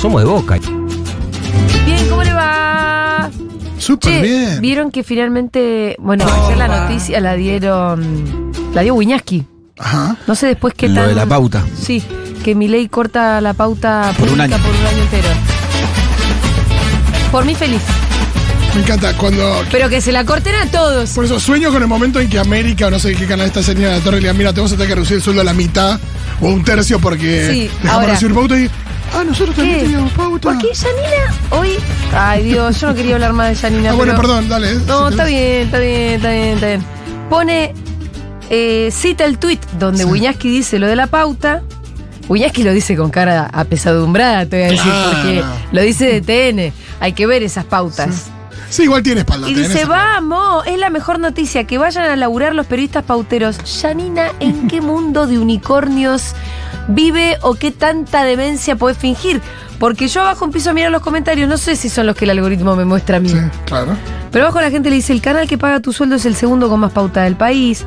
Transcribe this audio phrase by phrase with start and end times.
[0.00, 0.58] Somos de boca.
[1.84, 3.30] Bien, ¿cómo le va?
[3.78, 4.60] Súper Che, bien.
[4.60, 9.44] Vieron que finalmente, bueno, ayer la noticia la dieron, la dio Wiñaski.
[9.78, 10.16] Ajá.
[10.26, 11.08] No sé después qué Lo tan.
[11.08, 11.64] de la pauta.
[11.80, 12.02] Sí,
[12.44, 14.64] que mi ley corta la pauta Por un pública año.
[14.64, 15.28] por un año entero.
[17.30, 17.82] Por mí feliz.
[18.74, 19.62] Me encanta cuando.
[19.70, 21.10] Pero que se la corten a todos.
[21.10, 23.62] Por eso sueño con el momento en que América, o no sé qué canal está
[23.62, 25.40] señora de la torre, le diga, mira, te vamos a tener que reducir el sueldo
[25.42, 25.98] a la mitad
[26.40, 28.06] o un tercio porque Sí, dejamos ahora.
[28.06, 28.70] de recibir pauta y.
[29.14, 29.84] Ah, nosotros también ¿Qué?
[29.84, 30.50] teníamos pauta.
[30.50, 31.70] Porque Janina hoy.
[32.14, 33.90] Ay, Dios, yo no quería hablar más de Janina.
[33.90, 34.74] Ah, bueno, pero- perdón, dale.
[34.86, 36.84] No, Si está bien, está bien, está bien, está bien.
[37.28, 37.74] Pone,
[38.50, 40.08] eh, cita el tuit donde Sí.
[40.08, 41.62] Wiñaski dice lo de la pauta.
[42.28, 46.72] Wiñaski lo dice con cara apesadumbrada, te voy a decir, porque lo dice de TN.
[47.00, 48.26] Hay que ver esas pautas.
[48.68, 49.48] Sí, igual tiene espalda.
[49.48, 53.56] Y dice, vamos, es la mejor noticia, que vayan a laburar los periodistas pauteros.
[53.80, 56.34] Janina, ¿en qué mundo de unicornios
[56.88, 59.40] vive o qué tanta demencia puede fingir?
[59.78, 62.30] Porque yo abajo empiezo a mirar los comentarios, no sé si son los que el
[62.30, 63.28] algoritmo me muestra a mí.
[63.28, 63.96] Sí, claro.
[64.32, 66.68] Pero abajo la gente le dice, el canal que paga tu sueldo es el segundo
[66.68, 67.86] con más pauta del país.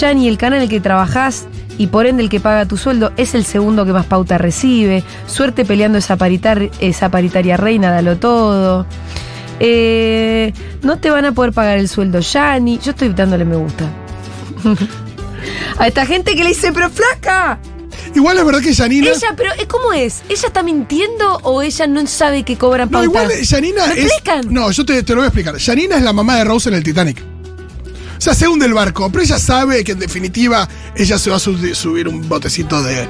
[0.00, 1.46] Yani, el canal en el que trabajás
[1.78, 5.04] y por ende el que paga tu sueldo es el segundo que más pauta recibe.
[5.26, 8.86] Suerte peleando esa, paritar- esa paritaria reina, dalo todo.
[9.60, 12.78] Eh, no te van a poder pagar el sueldo, Yani.
[12.82, 13.84] Yo estoy dándole me gusta.
[15.78, 17.58] a esta gente que le dice, pero flaca.
[18.16, 19.10] Igual es verdad que Janina.
[19.10, 20.22] Ella, pero eh, ¿cómo es?
[20.28, 23.04] ¿Ella está mintiendo o ella no sabe que cobran No, pauta?
[23.04, 24.06] igual eh, Janina ¿Me es.
[24.06, 24.52] explican?
[24.52, 25.58] No, yo te, te lo voy a explicar.
[25.60, 27.22] Janina es la mamá de Rose en el Titanic.
[28.16, 31.36] O sea, se hunde el barco, pero ella sabe que en definitiva ella se va
[31.36, 32.94] a su- subir un botecito de.
[32.94, 33.08] de-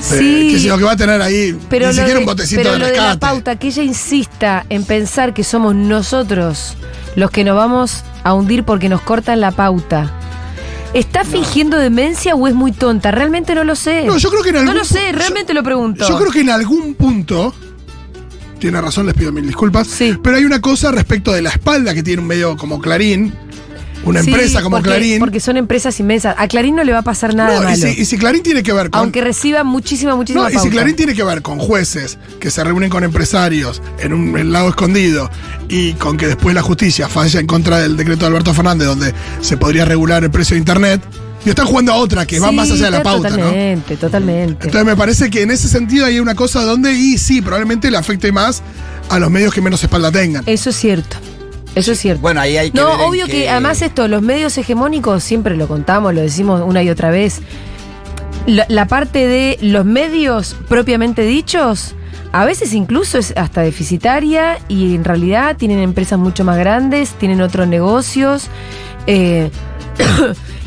[0.00, 0.56] Sí.
[0.62, 2.78] Que lo que va a tener ahí, Pero ni siquiera de, un botecito pero de
[2.78, 6.74] lo de la pauta, que ella insista en pensar que somos nosotros
[7.16, 10.12] los que nos vamos a hundir porque nos cortan la pauta.
[10.94, 13.10] ¿Está fingiendo demencia o es muy tonta?
[13.10, 14.04] Realmente no lo sé.
[14.04, 16.08] No, yo creo que en No algún lo sé, realmente lo pregunto.
[16.08, 17.52] Yo creo que en algún punto.
[18.60, 19.88] Tiene razón, les pido mil disculpas.
[19.88, 20.16] Sí.
[20.22, 23.34] Pero hay una cosa respecto de la espalda que tiene un medio como Clarín,
[24.04, 25.18] una Sí, empresa como porque, Clarín.
[25.18, 26.34] Porque son empresas inmensas.
[26.38, 27.76] A Clarín no le va a pasar nada No, y, malo.
[27.76, 29.00] si, y si Clarín tiene que ver con.
[29.00, 30.70] aunque reciba muchísima, muchísima No, y si.
[30.70, 34.68] Clarín tiene que ver con jueces que se reúnen con empresarios en un en lago
[34.70, 35.30] escondido
[35.68, 39.14] y con que después la justicia falla en contra del decreto de Alberto Fernández donde
[39.40, 41.00] se podría regular el precio de Internet,
[41.44, 43.36] y están jugando a otra que va Sí, más allá de la pauta, ¿no?
[43.36, 44.64] Totalmente, totalmente.
[44.66, 47.98] Entonces me parece que en ese sentido hay una cosa donde, y sí, probablemente le
[47.98, 48.62] afecte más
[49.10, 50.42] a los medios que menos espalda tengan.
[50.46, 51.16] Eso es cierto.
[51.74, 52.22] Eso es cierto.
[52.22, 55.66] Bueno, ahí hay que No, ver obvio que además esto, los medios hegemónicos, siempre lo
[55.68, 57.40] contamos, lo decimos una y otra vez.
[58.46, 61.94] La, la parte de los medios propiamente dichos,
[62.32, 67.40] a veces incluso es hasta deficitaria y en realidad tienen empresas mucho más grandes, tienen
[67.40, 68.48] otros negocios.
[69.06, 69.50] eh,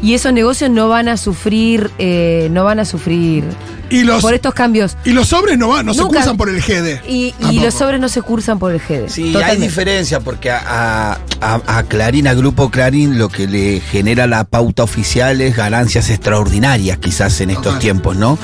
[0.01, 3.43] y esos negocios no van a sufrir, eh, no van a sufrir
[3.89, 4.95] Y los, por estos cambios.
[5.05, 7.07] y los sobres no, van, no se cursan por el GD.
[7.09, 9.07] Y, y los sobres no se cursan por el GD.
[9.09, 14.27] Sí, hay diferencia porque a, a- a Clarín, a Grupo Clarín, lo que le genera
[14.27, 18.37] la pauta oficial es ganancias extraordinarias quizás en estos tiempos, ¿no?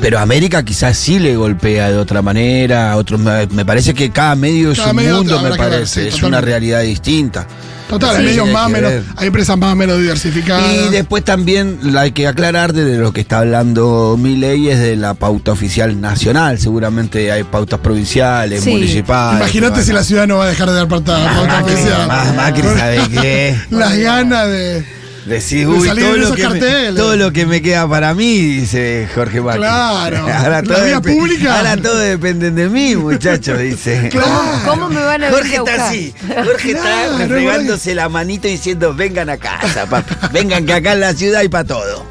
[0.00, 3.94] Pero a América quizás sí le golpea de otra manera, a otros, me me parece
[3.94, 6.26] que cada medio es un medio mundo, me ver, parece, sí, es totalmente.
[6.26, 7.46] una realidad distinta.
[7.90, 8.16] Total, Sí.
[8.20, 9.02] hay medios más o que menos, ver.
[9.16, 10.72] hay empresas más o menos diversificadas.
[10.72, 14.96] Y después también hay que aclarar de lo que está hablando mi ley es de
[14.96, 16.58] la pauta oficial nacional.
[16.58, 18.70] Seguramente hay pautas provinciales, Sí.
[18.70, 19.40] municipales.
[19.40, 22.06] Imagínate que si la ciudad no va a dejar de dar pauta, pauta Macri, oficial.
[22.08, 23.56] más Macri sabe qué.
[23.70, 24.99] Las ganas de.
[25.30, 29.08] Decís, De uy, todo lo, que me, todo lo que me queda para mí, dice
[29.14, 29.60] Jorge Macri.
[29.60, 30.16] Claro.
[30.26, 31.56] Ahora La todo, depe- pública.
[31.56, 34.08] ahora todo depende de mí, muchachos, dice.
[34.10, 34.28] Claro.
[34.66, 36.12] ¿Cómo me van a Jorge está así.
[36.26, 40.14] Jorge Claro, está no, refregándose la manito diciendo, vengan a casa, papi.
[40.32, 42.04] Vengan que acá en la ciudad hay para todo.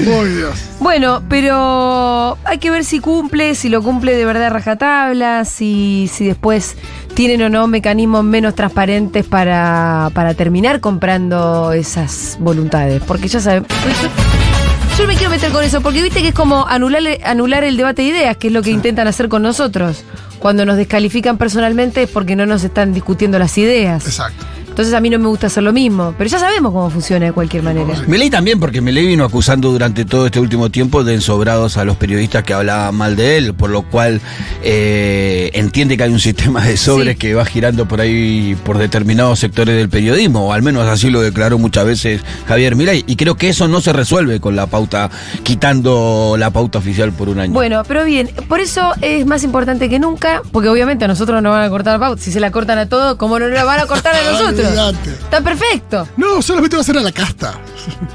[0.00, 0.58] Uy, Dios.
[0.80, 6.10] Bueno, pero hay que ver si cumple, si lo cumple de verdad a rajatabla, si,
[6.12, 6.76] si después
[7.18, 13.02] tienen o no mecanismos menos transparentes para, para terminar comprando esas voluntades.
[13.02, 13.66] Porque ya saben.
[14.96, 18.02] Yo, me quiero meter con eso, porque viste que es como anular, anular el debate
[18.02, 20.04] de ideas, que es lo que intentan hacer con nosotros.
[20.38, 24.06] Cuando nos descalifican personalmente es porque no nos están discutiendo las ideas.
[24.06, 24.46] Exacto.
[24.78, 27.32] Entonces a mí no me gusta hacer lo mismo, pero ya sabemos cómo funciona de
[27.32, 27.94] cualquier manera.
[28.06, 31.96] Milei también, porque Milei vino acusando durante todo este último tiempo de ensobrados a los
[31.96, 34.20] periodistas que hablaban mal de él, por lo cual
[34.62, 37.18] eh, entiende que hay un sistema de sobres Sí.
[37.18, 41.22] que va girando por ahí por determinados sectores del periodismo, o al menos así lo
[41.22, 45.10] declaró muchas veces Javier Milei, y creo que eso no se resuelve con la pauta,
[45.42, 47.52] quitando la pauta oficial por un año.
[47.52, 51.50] Bueno, pero bien, por eso es más importante que nunca, porque obviamente a nosotros nos
[51.50, 52.22] van a cortar la pauta.
[52.22, 54.67] Si se la cortan a todos, ¿cómo no la van a cortar a nosotros?
[54.68, 56.06] Está perfecto.
[56.16, 57.54] No, solamente va a ser a la casta.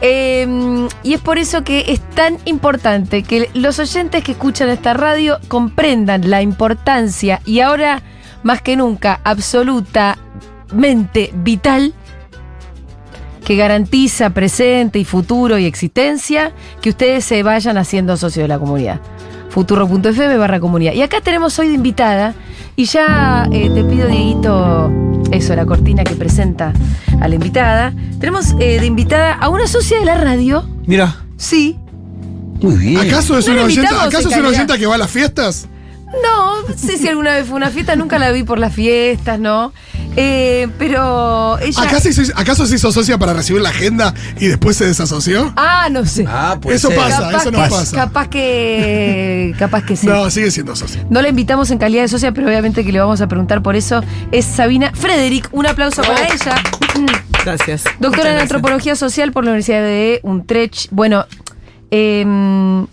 [0.01, 0.45] Eh,
[1.01, 5.39] y es por eso que es tan importante que los oyentes que escuchan esta radio
[5.47, 8.03] comprendan la importancia y ahora
[8.43, 11.93] más que nunca absolutamente vital
[13.43, 18.59] que garantiza presente y futuro y existencia que ustedes se vayan haciendo socios de la
[18.59, 18.99] comunidad.
[19.49, 20.93] Futuro.fm barra comunidad.
[20.93, 22.33] Y acá tenemos hoy de invitada
[22.75, 24.91] y ya eh, te pido, Dieguito,
[25.33, 26.73] eso, la cortina que presenta
[27.21, 27.93] a la invitada.
[28.19, 30.67] Tenemos eh, de invitada a una socia de la radio.
[30.85, 31.77] Mira, Sí.
[32.61, 32.97] muy bien.
[32.97, 35.67] ¿Acaso es No una oyenta, ¿acaso es una oyenta que va a las fiestas?
[36.23, 39.39] No, no sé si alguna vez fue una fiesta, nunca la vi por las fiestas,
[39.39, 39.73] ¿no?
[40.15, 41.81] Eh, pero ella.
[41.83, 45.51] ¿Acaso, se hizo- ¿Acaso se hizo socia para recibir la agenda y después se desasoció?
[45.55, 46.25] Ah, no sé.
[46.27, 47.95] Ah, pues Eso pasa, eso no que, pasa.
[47.95, 49.55] Capaz que.
[49.57, 50.05] Capaz que sí.
[50.07, 51.05] No, sigue siendo socia.
[51.09, 53.75] No la invitamos en calidad de socia, pero obviamente que le vamos a preguntar por
[53.75, 54.01] eso.
[54.31, 55.49] Es Sabina Frederick.
[55.51, 56.55] Un aplauso para ella.
[57.43, 57.83] Gracias.
[57.99, 58.41] Doctora en gracias.
[58.43, 60.87] Antropología Social por la Universidad de Utrecht.
[60.91, 61.25] Bueno,
[61.91, 62.85] em,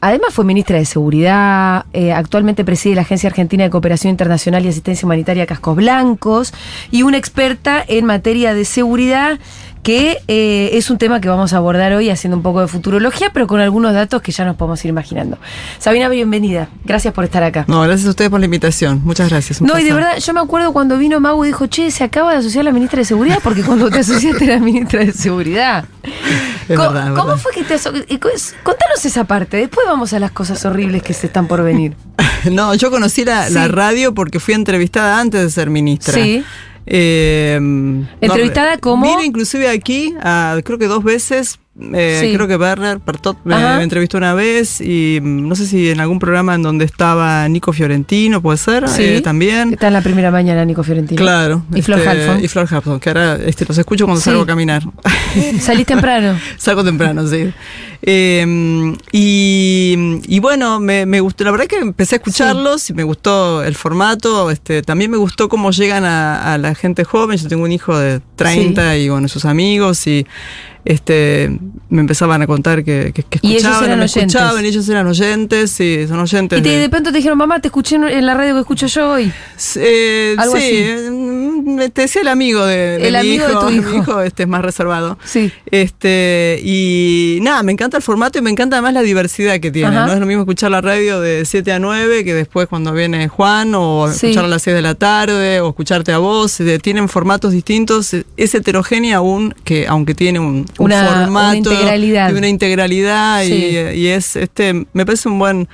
[0.00, 4.68] además fue ministra de Seguridad, eh, actualmente preside la Agencia Argentina de Cooperación Internacional y
[4.68, 6.52] Asistencia Humanitaria Cascos Blancos
[6.90, 9.38] y una experta en materia de seguridad
[9.86, 13.30] que eh, es un tema que vamos a abordar hoy haciendo un poco de futurología,
[13.32, 15.38] pero con algunos datos que ya nos podemos ir imaginando.
[15.78, 16.68] Sabina, bienvenida.
[16.84, 17.64] Gracias por estar acá.
[17.68, 19.00] No, gracias a ustedes por la invitación.
[19.04, 19.62] Muchas gracias.
[19.62, 22.32] No, y de verdad, yo me acuerdo cuando vino Mau y dijo, che, se acaba
[22.32, 25.84] de asociar la ministra de Seguridad, porque cuando te asociaste era ministra de Seguridad.
[26.02, 27.36] Es verdad, ¿Cómo verdad.
[27.36, 28.18] fue que te asociaste?
[28.64, 31.94] Contanos esa parte, después vamos a las cosas horribles que se están por venir.
[32.50, 33.54] No, yo conocí la, Sí.
[33.54, 36.14] la radio porque fui entrevistada antes de ser ministra.
[36.14, 36.44] Sí.
[36.86, 39.06] Eh, no, ¿Entrevistada como?
[39.06, 40.14] Vine inclusive aquí,
[40.64, 41.58] creo que dos veces.
[41.94, 42.34] Eh, Sí.
[42.34, 46.18] Creo que Werner Pertot me, entrevistó una vez y mm, no sé si en algún
[46.18, 49.02] programa en donde estaba Nico Fiorentino, puede ser, Sí.
[49.04, 49.72] eh, también.
[49.74, 51.20] Está en la primera mañana, Nico Fiorentino.
[51.20, 51.64] Claro.
[51.74, 52.44] Y Flor este, Halfon.
[52.44, 54.26] Y Flor Halfon, que ahora este, los escucho cuando Sí.
[54.26, 54.82] salgo a caminar.
[55.60, 56.38] Salís temprano.
[56.56, 57.52] Salgo temprano, sí.
[58.02, 63.02] Eh, y, y bueno, me, me gustó, la verdad que empecé a escucharlos y me
[63.02, 67.48] gustó el formato, este, también me gustó cómo llegan a, a la gente joven, yo
[67.48, 70.26] tengo un hijo de 30 y bueno, sus amigos y
[70.86, 71.50] este
[71.88, 74.34] me empezaban a contar que, que, que Y ellos escuchaban, eran me oyentes.
[74.34, 77.38] escuchaban, y ellos eran oyentes, y son oyentes Y te- de- de pronto te dijeron,
[77.38, 79.32] mamá, te escuché en- la radio que escucho yo hoy.
[79.76, 81.10] eh, Algo sí, así.
[81.10, 83.90] mm, te decía el amigo de, de El mi amigo de hijo, tu hijo.
[83.90, 85.16] Mi hijo este es más reservado.
[85.24, 85.52] Sí.
[85.70, 89.88] Este, y nada, me encanta el formato y me encanta además la diversidad que tiene.
[89.96, 90.06] Ajá.
[90.06, 93.28] No es lo mismo escuchar la radio de 7 a 9 que después cuando viene
[93.28, 94.26] Juan, o Sí.
[94.26, 96.58] escucharla a las 6 de la tarde, o escucharte a vos.
[96.60, 98.14] eh, Tienen formatos distintos.
[98.36, 101.56] Es heterogénea aún, que aunque tiene un, un Una- una formato.
[101.56, 102.30] integralidad.
[102.30, 103.42] y una integralidad.
[103.44, 103.52] Sí.
[103.52, 105.68] Y, y es, este, me parece un buen.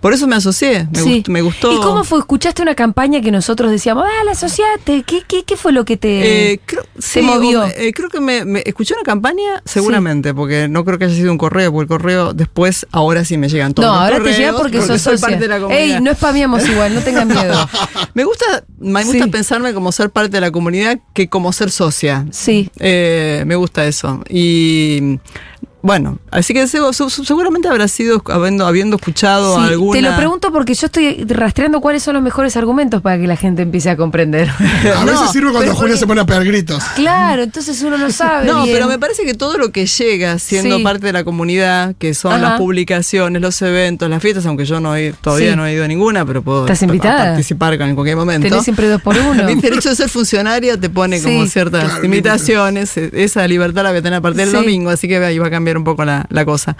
[0.00, 0.86] Por eso me asocié.
[0.92, 1.14] Me, Sí.
[1.16, 1.72] gustó, me gustó.
[1.72, 2.18] ¿Y cómo fue?
[2.20, 5.02] ¿Escuchaste una campaña que nosotros decíamos, ah, la asociate?
[5.06, 7.64] ¿Qué, qué, qué fue lo que te, Eh, creo, te sí, movió?
[7.66, 11.32] eh, creo que me, me- escuché una campaña, seguramente, porque no creo que haya sido
[11.32, 14.32] un correo, porque el correo después, ahora sí me llegan todos No, los ahora te
[14.36, 15.20] llega porque sos soy socia.
[15.28, 15.80] parte de la comunidad.
[15.82, 17.68] Ey, no spameamos igual, no tengan miedo.
[18.14, 22.26] me gusta, me gusta pensarme como ser parte de la comunidad que como ser socia.
[22.30, 22.70] Sí.
[22.78, 24.22] Eh, me gusta eso.
[24.34, 25.20] Y
[25.86, 30.00] bueno, así que seguramente habrá sido habiendo, habiendo escuchado Sí, alguna.
[30.00, 33.36] Te lo pregunto porque yo estoy rastreando cuáles son los mejores argumentos para que la
[33.36, 34.48] gente empiece a comprender.
[34.48, 36.82] A veces No, sirve cuando Julia porque- se pone a pegar gritos.
[36.96, 38.46] claro, entonces uno no sabe.
[38.46, 38.74] No, bien.
[38.76, 40.82] pero me parece que todo lo que llega siendo Sí.
[40.82, 42.40] parte de la comunidad, que son Ajá.
[42.40, 45.56] las publicaciones, los eventos, las fiestas, aunque yo no he, todavía Sí.
[45.56, 47.24] no he ido a ninguna, pero puedo ¿Estás invitada?
[47.26, 48.48] participar en cualquier momento.
[48.48, 49.46] Tenés siempre dos por uno.
[49.48, 52.96] El derecho de ser funcionaria te pone como ciertas Claro, limitaciones.
[52.96, 54.56] e- Esa libertad la voy a tener a partir del Sí.
[54.56, 56.76] domingo, así que ahí va a cambiar un poco la, la cosa.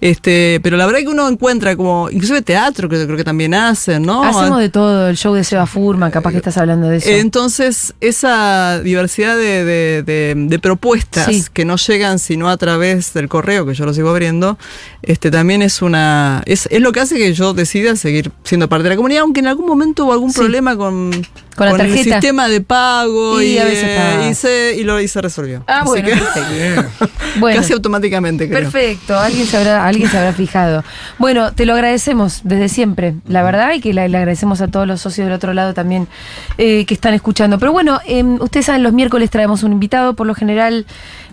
[0.00, 4.02] Este, pero la verdad que uno encuentra como, inclusive teatro, que creo que también hacen,
[4.02, 4.22] ¿no?
[4.24, 7.08] Hacemos de todo, el show de Seba Furman, capaz que estás hablando de eso.
[7.08, 11.44] Entonces, esa diversidad de, de- de- de propuestas Sí.
[11.52, 14.58] que no llegan sino a través del correo, que yo lo sigo abriendo,
[15.02, 16.42] este también es una.
[16.46, 19.40] Es, es lo que hace que yo decida seguir siendo parte de la comunidad, aunque
[19.40, 20.38] en algún momento hubo algún Sí.
[20.38, 21.10] problema con,
[21.56, 22.02] Con la el tarjeta.
[22.20, 25.64] sistema de pago Y y, a veces eh, y se, y lo, y se resolvió.
[25.66, 27.06] Ah, Así bueno, que-.
[27.40, 27.60] Bueno.
[27.60, 28.60] Casi automáticamente, creo.
[28.60, 30.84] Perfecto, alguien se, habrá, alguien se habrá fijado.
[31.18, 34.86] Bueno, te lo agradecemos desde siempre, la verdad, y que le, le agradecemos a todos
[34.86, 36.08] los socios del otro lado también
[36.56, 37.58] eh, que están escuchando.
[37.58, 40.86] Pero bueno, eh, ustedes saben, los miércoles traemos un invitado, por lo general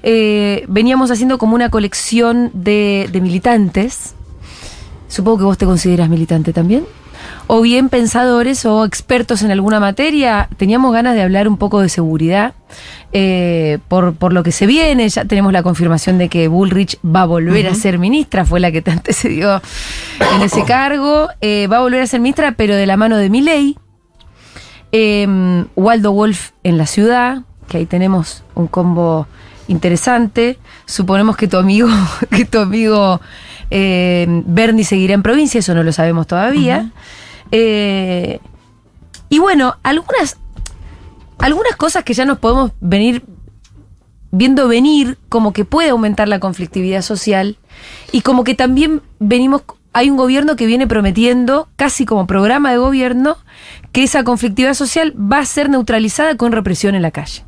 [0.03, 4.13] eh, veníamos haciendo como una colección de, de militantes.
[5.07, 6.85] Supongo que vos te consideras militante también.
[7.47, 10.49] O bien pensadores o expertos en alguna materia.
[10.57, 12.53] Teníamos ganas de hablar un poco de seguridad
[13.11, 15.07] eh, por, por lo que se viene.
[15.09, 18.71] Ya tenemos la confirmación de que Bullrich va a volver a ser ministra, fue la
[18.71, 19.61] que te antecedió
[20.35, 21.29] en ese cargo.
[21.41, 23.77] Eh, va a volver a ser ministra, pero de la mano de Milei.
[24.91, 29.27] Eh, Waldo Wolf en la ciudad, que ahí tenemos un combo
[29.67, 30.57] interesante.
[30.85, 31.89] Suponemos que tu amigo,
[32.29, 33.21] que tu amigo
[33.75, 36.91] eh, Bernie seguirá en provincia, eso no lo sabemos todavía.
[37.51, 38.39] Eh,
[39.29, 40.37] y bueno, algunas,
[41.39, 43.23] algunas cosas que ya nos podemos venir
[44.29, 47.57] viendo venir, como que puede aumentar la conflictividad social
[48.11, 52.77] y como que también venimos, hay un gobierno que viene prometiendo, casi como programa de
[52.77, 53.37] gobierno,
[53.91, 57.43] que esa conflictividad social va a ser neutralizada con represión en la calle.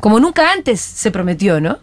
[0.00, 1.78] Como nunca antes se prometió, ¿no?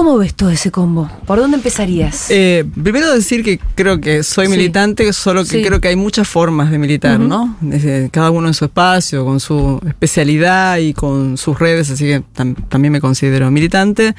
[0.00, 1.10] ¿Cómo ves todo ese combo?
[1.26, 2.30] ¿Por dónde empezarías?
[2.30, 4.52] Eh, primero decir que creo que soy Sí.
[4.52, 5.62] militante, solo que Sí.
[5.62, 7.54] creo que hay muchas formas de militar, ¿no?
[7.60, 12.22] Desde cada uno en su espacio, con su especialidad y con sus redes, así que
[12.34, 14.14] tam- también me considero militante.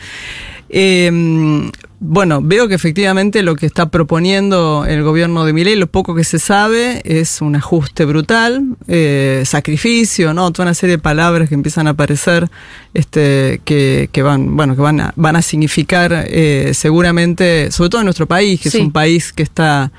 [0.69, 1.71] Eh,
[2.03, 6.23] bueno, veo que efectivamente lo que está proponiendo el gobierno de Milei, lo poco que
[6.23, 10.51] se sabe, es un ajuste brutal, eh, sacrificio, ¿no?
[10.51, 12.49] Toda una serie de palabras que empiezan a aparecer,
[12.95, 18.01] este, que, que van, bueno, que van a, van a significar eh, seguramente, sobre todo
[18.01, 18.79] en nuestro país, que Sí.
[18.79, 19.91] es un país que está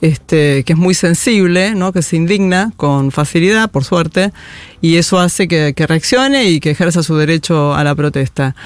[0.00, 1.92] este, que es muy sensible, ¿no?
[1.92, 4.32] que se indigna con facilidad, por suerte,
[4.80, 8.56] y eso hace que, que reaccione y que ejerza su derecho a la protesta.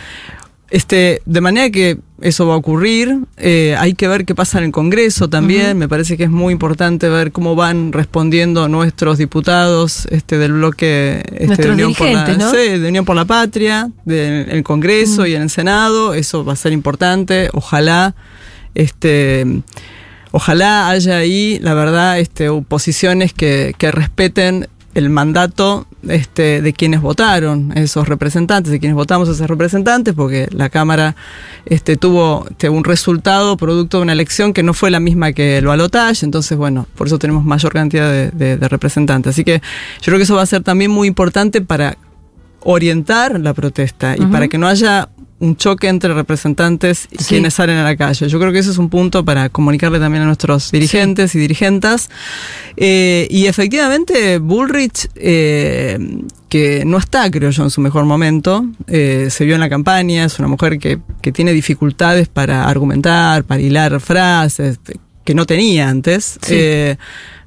[0.70, 4.64] Este, de manera que eso va a ocurrir, eh, hay que ver qué pasa en
[4.64, 10.06] el Congreso también, me parece que es muy importante ver cómo van respondiendo nuestros diputados
[10.10, 12.50] este, del bloque este, de, Unión por la, dirigentes, ¿no?
[12.50, 16.52] sí, de Unión por la Patria, del el Congreso y en el Senado, eso va
[16.52, 18.14] a ser importante, ojalá
[18.75, 19.46] este
[20.32, 27.00] ojalá haya ahí, la verdad, este, posiciones que, que respeten el mandato este, de quienes
[27.00, 31.17] votaron, esos representantes, de quienes votamos a esos representantes, porque la Cámara
[31.67, 35.59] este, tuvo este, un resultado producto de una elección que no fue la misma que
[35.59, 39.31] el balotaje, entonces, bueno, por eso tenemos mayor cantidad de, de- de representantes.
[39.31, 39.55] Así que
[40.00, 41.97] yo creo que eso va a ser también muy importante para
[42.61, 45.09] orientar la protesta y para que no haya
[45.40, 47.25] un choque entre representantes y Sí.
[47.28, 48.28] quienes salen a la calle.
[48.28, 52.11] Yo creo que ese es un punto para comunicarle también a nuestros dirigentes y dirigentas.
[52.76, 55.99] Eh, y efectivamente, Bullrich, eh,
[56.49, 60.25] que no está, creo yo, en su mejor momento, eh, se vio en la campaña,
[60.25, 64.78] es una mujer que, que tiene dificultades para argumentar, para hilar frases,
[65.28, 66.38] que no tenía antes.
[66.40, 66.54] Sí.
[66.56, 66.97] Eh,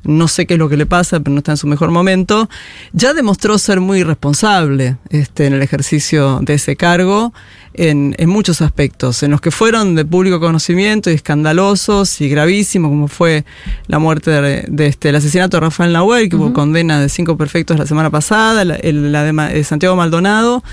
[0.03, 2.47] no sé qué es lo que le pasa, pero no está en su mejor momento.
[2.93, 7.33] Ya demostró ser muy responsable este, en el ejercicio de ese cargo
[7.73, 12.89] en, en muchos aspectos, en los que fueron de público conocimiento y escandalosos y gravísimos,
[12.89, 13.45] como fue
[13.87, 17.35] la muerte de, de este, el asesinato de Rafael Nahuel, que hubo condena de cinco
[17.37, 20.63] perfectos la semana pasada, la, el- la de, de Santiago Maldonado.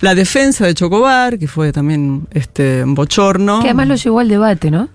[0.00, 3.60] La defensa de Chocobar, que fue también este, un bochorno.
[3.60, 4.88] Que además lo llevó al debate, ¿no?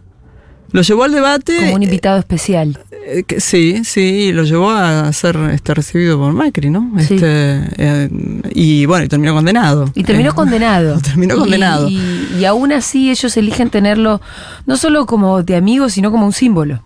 [0.72, 1.56] Lo llevó al debate.
[1.58, 2.78] Como un invitado especial.
[3.10, 6.92] Eh, que sí, sí, lo llevó a ser este, recibido por Macri, ¿no?
[7.00, 7.14] Sí.
[7.16, 8.10] Este, eh,
[8.54, 9.90] y bueno, y terminó condenado.
[9.96, 11.00] Y terminó Eh, condenado.
[11.04, 11.88] terminó Y- condenado.
[11.90, 12.02] Y,
[12.40, 14.20] y aún así ellos eligen tenerlo
[14.66, 16.84] no solo como de amigo, sino como un símbolo.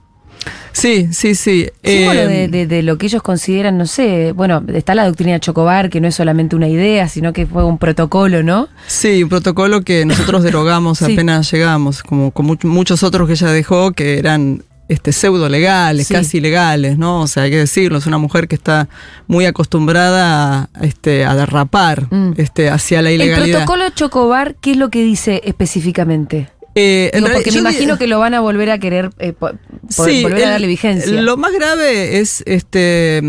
[0.73, 1.67] Sí, sí, sí.
[1.83, 5.39] Símbolo Eh, de, de- de lo que ellos consideran, no sé, bueno, está la doctrina
[5.39, 8.67] Chocobar, que no es solamente una idea, sino que fue un protocolo, ¿no?
[8.87, 11.13] Sí, un protocolo que nosotros derogamos Sí.
[11.13, 16.07] apenas llegamos, como con mu- muchos otros que ella dejó que eran este pseudo legales,
[16.07, 16.13] Sí.
[16.13, 17.21] casi legales, ¿no?
[17.21, 18.89] O sea, hay que decirlo, es una mujer que está
[19.27, 22.33] muy acostumbrada a, este, a derrapar Mm.
[22.37, 23.59] este, hacia la El ilegalidad.
[23.65, 26.49] protocolo Chocobar, ¿qué es lo que dice específicamente?
[26.73, 29.51] Eh, Digo, porque me imagino que lo van a volver a querer, eh, po-
[29.89, 31.21] Sí, volver a darle vigencia.
[31.21, 33.21] Lo más grave es este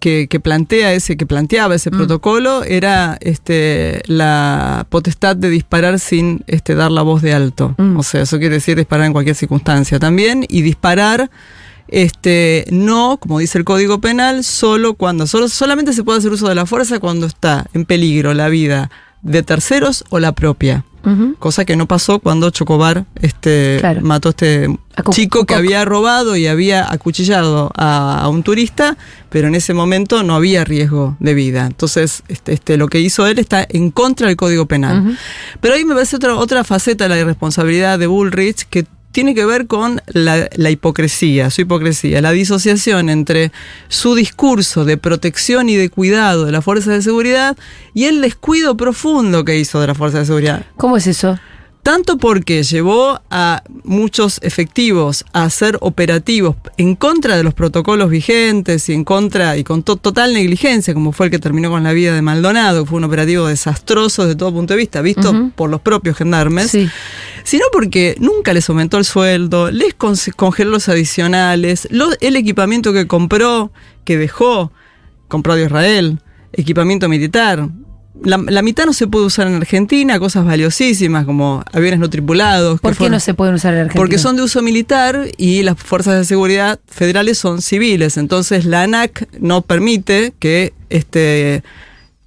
[0.00, 1.76] que, que plantea ese, que planteaba Mm.
[1.76, 7.74] ese protocolo, era este la potestad de disparar sin este dar la voz de alto.
[7.78, 7.96] Mm.
[7.98, 11.30] O sea, eso quiere decir disparar en cualquier circunstancia también, y disparar
[11.88, 16.48] este no, como dice el Código Penal, solo cuando, solo, solamente se puede hacer uso
[16.48, 18.90] de la fuerza cuando está en peligro la vida
[19.22, 20.84] de terceros o la propia.
[21.04, 21.34] Ujú.
[21.38, 24.00] Cosa que no pasó cuando Chocobar este, Claro.
[24.02, 24.68] mató a este
[25.10, 28.98] chico que había robado y había acuchillado a, a un turista,
[29.30, 31.66] pero en ese momento no había riesgo de vida.
[31.66, 35.16] Entonces, este, este, lo que hizo él está en contra del Código Penal.
[35.60, 39.44] Pero ahí me parece otra, otra faceta de la irresponsabilidad de Bullrich que tiene que
[39.44, 43.52] ver con la, hipocresía, su hipocresía, la disociación entre
[43.88, 47.56] su discurso de protección y de cuidado de las fuerzas de seguridad
[47.94, 50.66] y el descuido profundo que hizo de las fuerzas de seguridad.
[50.76, 51.38] ¿Cómo es eso?
[51.82, 58.86] Tanto porque llevó a muchos efectivos a ser operativos en contra de los protocolos vigentes
[58.90, 61.92] y en contra y con to- total negligencia, como fue el que terminó con la
[61.92, 65.70] vida de Maldonado, que fue un operativo desastroso desde todo punto de vista, visto por
[65.70, 66.86] los propios gendarmes, Sí.
[67.44, 71.88] sino porque nunca les aumentó el sueldo, les con- congeló los adicionales,
[72.20, 73.72] el equipamiento que compró,
[74.04, 74.70] que dejó,
[75.28, 76.18] compró de Israel,
[76.52, 77.68] equipamiento militar,
[78.22, 82.80] la, la mitad no se puede usar en Argentina, cosas valiosísimas como aviones no tripulados.
[82.80, 84.00] ¿Por qué fueron- no se pueden usar en Argentina?
[84.00, 88.16] porque son de uso militar y las fuerzas de seguridad federales son civiles.
[88.16, 91.62] Entonces la ANAC no permite que este,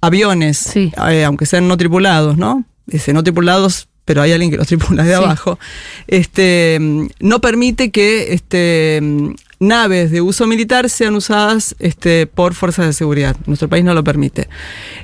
[0.00, 0.92] aviones, Sí.
[1.10, 2.64] eh, aunque sean no tripulados, ¿no?
[2.86, 5.14] Dice no tripulados, pero hay alguien que los tripula de Sí.
[5.16, 5.58] abajo.
[6.06, 12.54] Este, mm, no permite que este, mm, naves de uso militar sean usadas este, por
[12.54, 13.36] fuerzas de seguridad.
[13.46, 14.48] Nuestro país no lo permite.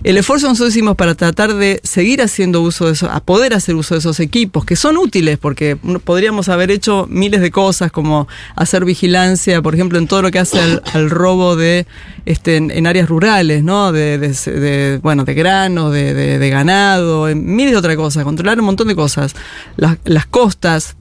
[0.05, 3.75] El esfuerzo que nosotros hicimos para tratar de seguir haciendo uso de a poder hacer
[3.75, 8.29] uso de esos equipos, que son útiles, porque podríamos haber hecho miles de cosas, como
[8.57, 10.59] hacer vigilancia, por ejemplo, en todo lo que hace
[10.93, 11.87] al, robo de
[12.27, 13.93] este, en, áreas rurales, ¿no?
[13.93, 18.59] De, de- de, bueno, de granos, de, de- ganado, en miles de otras cosas, controlar
[18.59, 19.35] un montón de cosas.
[19.77, 20.97] Las costas,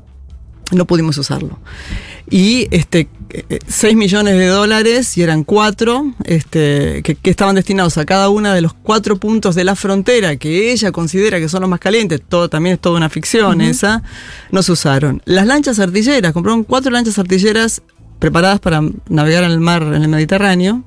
[0.72, 1.60] no pudimos usarlo.
[2.30, 3.08] Y este
[3.68, 8.54] 6 millones de dólares, y eran cuatro, este, que, que estaban destinados a cada una
[8.56, 12.22] de los cuatro puntos de la frontera que ella considera que son los más calientes,
[12.28, 14.02] todo también es toda una ficción esa,
[14.52, 15.22] no se usaron.
[15.26, 17.82] Las lanchas artilleras, compraron cuatro lanchas artilleras
[18.18, 20.84] preparadas para navegar en el mar, en el Mediterráneo,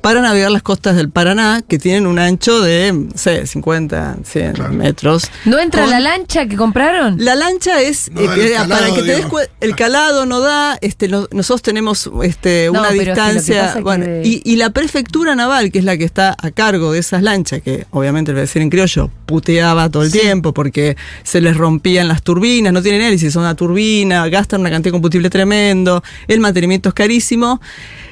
[0.00, 4.52] para navegar las costas del Paraná, que tienen un ancho de, no sé, 50, 100
[4.52, 4.72] Claro.
[4.72, 5.24] metros.
[5.44, 7.16] ¿No entra Con- la lancha que compraron?
[7.18, 9.26] la lancha es No eh, calado, para que te des
[9.60, 13.14] el calado no da, este, lo- nosotros tenemos este, No, una pero es que lo
[13.14, 16.50] que distancia, bueno, que- y, y la prefectura naval, que es la que está a
[16.50, 20.12] cargo de esas lanchas, que obviamente lo voy a decir en criollo, puteaba todo el
[20.12, 24.70] tiempo porque se les rompían las turbinas, no tienen hélices, son una turbina, gastan una
[24.70, 27.60] cantidad de combustible tremendo, el mantenimiento es carísimo.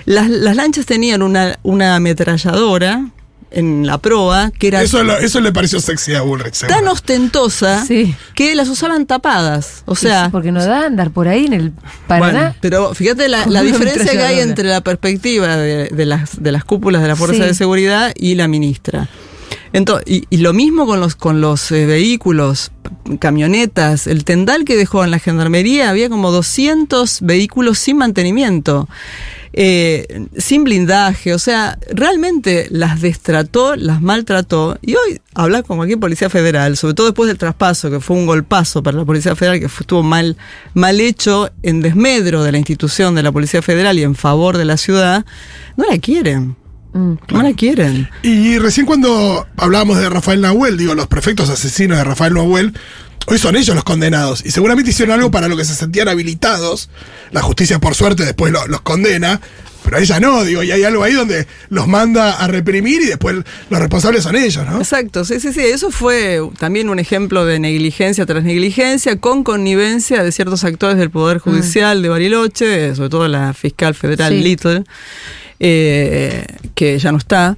[0.06, 3.08] Las, las lanchas tenían una, una ametralladora
[3.50, 6.54] en la proa que era Eso, lo- eso le pareció sexy a Bullrich.
[6.54, 6.78] seguro.
[6.78, 8.14] tan ostentosa Sí.
[8.34, 9.82] que las usaban tapadas.
[9.86, 11.72] O sea, Sí, porque no da andar por ahí en el
[12.08, 12.32] Paraná.
[12.40, 16.52] bueno, pero fíjate la, la diferencia que hay entre la perspectiva de, de las, de
[16.52, 17.48] las cúpulas de la Fuerza Sí.
[17.48, 19.08] de Seguridad y la ministra.
[19.72, 22.72] Ento- y, y lo mismo con los, con los eh, vehículos,
[23.18, 28.88] camionetas, el tendal que dejó en la gendarmería, había como 200 vehículos sin mantenimiento.
[29.58, 34.78] eh, sin blindaje, o sea, realmente las destrató, las maltrató.
[34.82, 38.26] Y hoy hablar con cualquier policía federal, sobre todo después del traspaso, que fue un
[38.26, 40.36] golpazo para la policía federal, que estuvo mal,
[40.74, 44.66] mal hecho en desmedro de la institución de la policía federal y en favor de
[44.66, 45.24] la ciudad,
[45.78, 46.56] no la quieren.
[46.92, 47.14] Mm.
[47.30, 48.08] No la quieren.
[48.22, 52.72] Y recién cuando hablábamos de Rafael Nahuel, digo, los prefectos asesinos de Rafael Nahuel,
[53.26, 54.44] hoy son ellos los condenados.
[54.46, 56.88] Y seguramente hicieron algo para lo que se sentían habilitados.
[57.32, 59.40] La justicia, por suerte, después lo- los condena.
[59.84, 63.36] Pero ella no, digo, y hay algo ahí donde los manda a reprimir y después
[63.70, 64.78] los responsables son ellos, ¿no?
[64.78, 65.60] Exacto, sí, sí, sí.
[65.60, 71.10] Eso fue también un ejemplo de negligencia tras negligencia, con connivencia de ciertos actores del
[71.10, 74.40] Poder Judicial de Bariloche, sobre todo la fiscal federal Sí.
[74.40, 74.82] Little,
[75.60, 77.56] eh, que ya no está.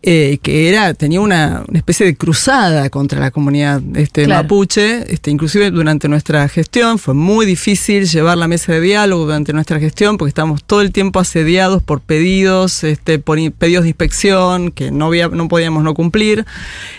[0.00, 4.44] eh, que era tenía una, una especie de cruzada contra la comunidad este, Claro.
[4.44, 9.52] mapuche, este, inclusive durante nuestra gestión fue muy difícil llevar la mesa de diálogo durante
[9.52, 14.70] nuestra gestión porque estábamos todo el tiempo asediados por pedidos, este, por pedidos de inspección
[14.70, 16.46] que no, había, no podíamos no cumplir.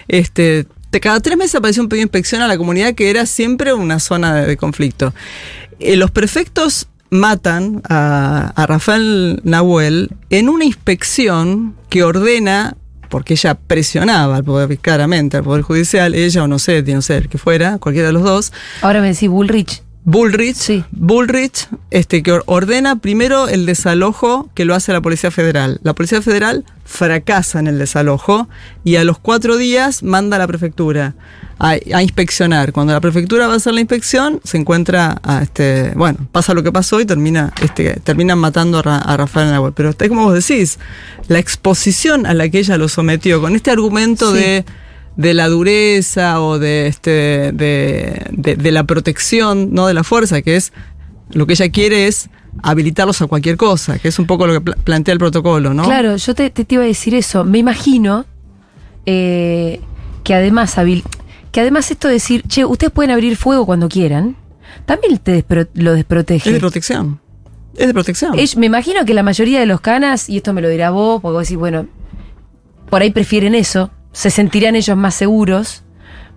[0.10, 0.66] Este,
[1.02, 4.00] cada tres meses apareció un pedido de inspección a la comunidad que era siempre una
[4.00, 5.14] zona de, de conflicto.
[5.80, 12.76] Eh, los prefectos matan a, Rafael Nahuel en una inspección que ordena,
[13.10, 17.18] porque ella presionaba al poder, claramente al Poder Judicial, ella o no sé, no sé,
[17.18, 19.82] el que fuera, cualquiera de los dos, Ahora me decís Bullrich.
[20.06, 20.84] Bullrich, Sí.
[20.92, 25.80] Bullrich, este, que or- ordena primero el desalojo que lo hace la Policía Federal.
[25.84, 28.48] La Policía Federal fracasa en el desalojo
[28.84, 31.14] y a los cuatro días manda a la prefectura
[31.60, 32.72] a, a inspeccionar.
[32.72, 36.64] Cuando la prefectura va a hacer la inspección, se encuentra, a este, bueno, pasa lo
[36.64, 39.74] que pasó y termina, este, terminan matando a, Ra- a Rafael Nahuel.
[39.74, 40.80] Pero es como vos decís,
[41.28, 44.40] la exposición a la que ella lo sometió con este argumento Sí.
[44.40, 44.66] de
[45.20, 50.42] de la dureza o de este de, de- de la protección no de la fuerza
[50.42, 50.72] que es
[51.32, 52.30] lo que ella quiere es
[52.64, 55.84] habilitarlos a cualquier cosa que es un poco lo que pla- plantea el protocolo no
[55.84, 57.44] Claro, yo te, te- te iba a decir eso.
[57.44, 58.26] Me imagino
[59.06, 59.82] eh,
[60.24, 60.76] que además
[61.52, 64.36] que además esto de decir, che, ustedes pueden abrir fuego cuando quieran,
[64.86, 66.50] también te despro- lo desprotege.
[66.50, 67.20] es de protección
[67.76, 70.62] es de protección Ell- me imagino que la mayoría de los canas, y esto me
[70.62, 71.88] lo dirá vos, porque vos decís, bueno,
[72.90, 75.84] por ahí prefieren eso, se sentirán ellos más seguros,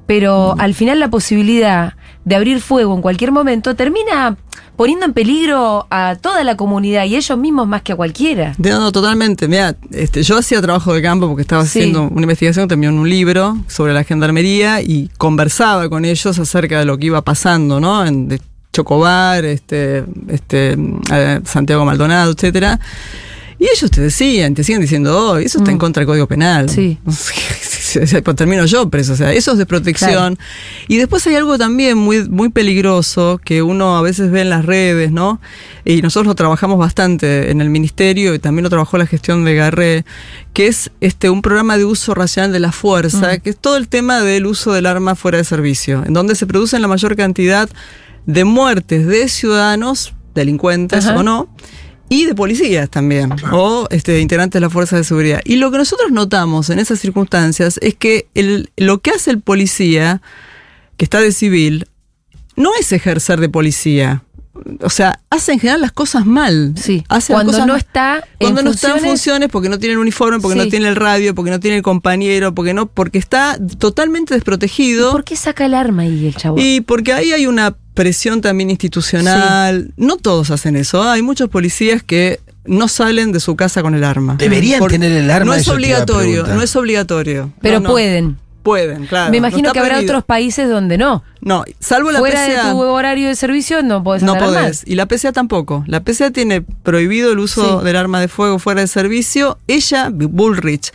[0.06, 4.36] pero al final la posibilidad de abrir fuego en cualquier momento termina
[4.76, 8.54] poniendo en peligro a toda la comunidad y ellos mismos más que a cualquiera.
[8.58, 9.46] No, no, totalmente.
[9.48, 11.78] Mira, este, yo hacía trabajo de campo porque estaba Sí.
[11.80, 16.84] haciendo una investigación también un libro sobre la gendarmería y conversaba con ellos acerca de
[16.84, 18.04] lo que iba pasando, ¿no?
[18.04, 18.40] En de
[18.72, 20.76] Chocobar, este, este,
[21.12, 22.80] eh, Santiago Maldonado, etcétera.
[23.62, 25.80] Y ellos te decían, te siguen diciendo, oh, eso está en Mm.
[25.80, 26.68] contra del Código Penal.
[26.68, 26.98] Sí.
[28.24, 29.12] Pues termino yo preso.
[29.12, 30.38] O sea, eso es de protección.
[30.88, 34.64] Y después hay algo también muy, muy peligroso que uno a veces ve en las
[34.64, 35.40] redes, ¿no?
[35.84, 39.54] Y nosotros lo trabajamos bastante en el ministerio y también lo trabajó la gestión de
[39.56, 40.04] Garré,
[40.54, 43.88] que es este un programa de uso racional de la fuerza, que es todo el
[43.88, 47.68] tema del uso del arma fuera de servicio, en donde se producen la mayor cantidad
[48.24, 51.18] de muertes de ciudadanos, delincuentes Ajá.
[51.18, 51.54] o no,
[52.12, 55.40] y de policías también, o este, de integrantes de las fuerzas de seguridad.
[55.44, 59.40] Y lo que nosotros notamos en esas circunstancias es que el, lo que hace el
[59.40, 60.20] policía,
[60.98, 61.86] que está de civil,
[62.54, 64.22] no es ejercer de policía.
[64.82, 66.74] O sea, hace en general las cosas mal.
[66.76, 67.80] Sí, Hace las cuando cosas no mal.
[67.80, 70.64] está en Cuando no está en funciones- porque no tiene el uniforme, porque Sí.
[70.66, 75.10] no tiene el radio, porque no tiene el compañero, porque no, porque está totalmente desprotegido.
[75.12, 76.56] ¿Por qué saca el arma ahí el chavo?
[76.58, 79.92] Y porque ahí hay una presión también institucional.
[79.96, 81.02] No todos hacen eso.
[81.02, 81.12] ¿ah?
[81.14, 84.36] Hay muchos policías que no salen de su casa con el arma.
[84.36, 87.52] Deberían tener el arma, No es obligatorio, no es obligatorio.
[87.60, 87.90] Pero No, no.
[87.90, 88.38] pueden.
[88.62, 89.32] Pueden, claro.
[89.32, 90.12] Me no imagino que habrá prohibido.
[90.12, 91.24] otros países donde no.
[91.40, 92.66] No, salvo la Fuera PCA.
[92.66, 94.84] de tu horario de servicio no podés No podés.
[94.86, 95.82] Y la PCA tampoco.
[95.88, 97.84] La PCA tiene prohibido el uso Sí.
[97.84, 99.58] del arma de fuego fuera de servicio.
[99.66, 100.92] Ella, Bullrich,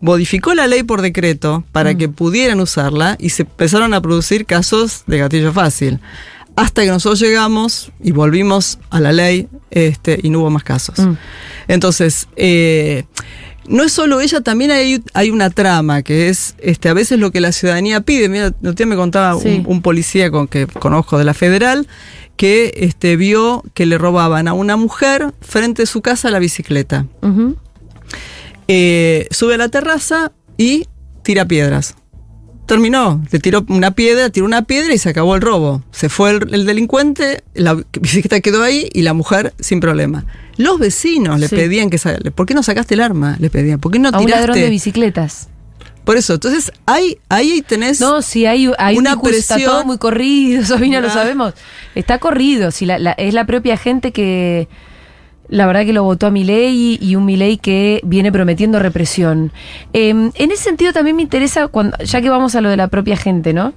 [0.00, 1.98] modificó la ley por decreto para Mm.
[1.98, 5.98] que pudieran usarla y se empezaron a producir casos de gatillo fácil.
[6.56, 10.98] Hasta que nosotros llegamos y volvimos a la ley este, y no hubo más casos.
[10.98, 11.16] Mm.
[11.68, 13.04] Entonces, eh,
[13.68, 17.30] no es solo ella, también hay, hay una trama que es este, a veces lo
[17.30, 18.28] que la ciudadanía pide.
[18.28, 19.62] Mira, usted me contaba Sí.
[19.66, 21.86] un, un policía con que conozco de la federal
[22.36, 27.04] que este, vio que le robaban a una mujer frente a su casa la bicicleta.
[28.68, 30.86] Eh, sube a la terraza y
[31.22, 31.94] tira piedras.
[32.66, 35.82] Terminó, le tiró una piedra, tiró una piedra y se acabó el robo.
[35.90, 40.26] Se fue el, el delincuente, la bicicleta quedó ahí y la mujer sin problema.
[40.58, 41.56] Los vecinos le Sí.
[41.56, 43.36] pedían que sa- ¿por qué no sacaste el arma?
[43.40, 44.46] Le pedían, ¿por qué no A un tiraste?
[44.48, 45.48] ladrón de bicicletas.
[46.04, 49.72] Por eso, entonces hay, ahí tenés No, si hay, hay Una un discurso, está presión.
[49.74, 51.12] todo muy corrido, Sabina, lo Ah.
[51.12, 51.54] sabemos.
[51.94, 54.68] Está corrido, si la, la- es la propia gente que
[55.48, 59.50] la verdad que lo votó a Milei y un Milei que viene prometiendo represión.
[59.92, 62.88] Eh, en ese sentido también me interesa, cuando, ya que vamos a lo de la
[62.88, 63.72] propia gente, ¿no?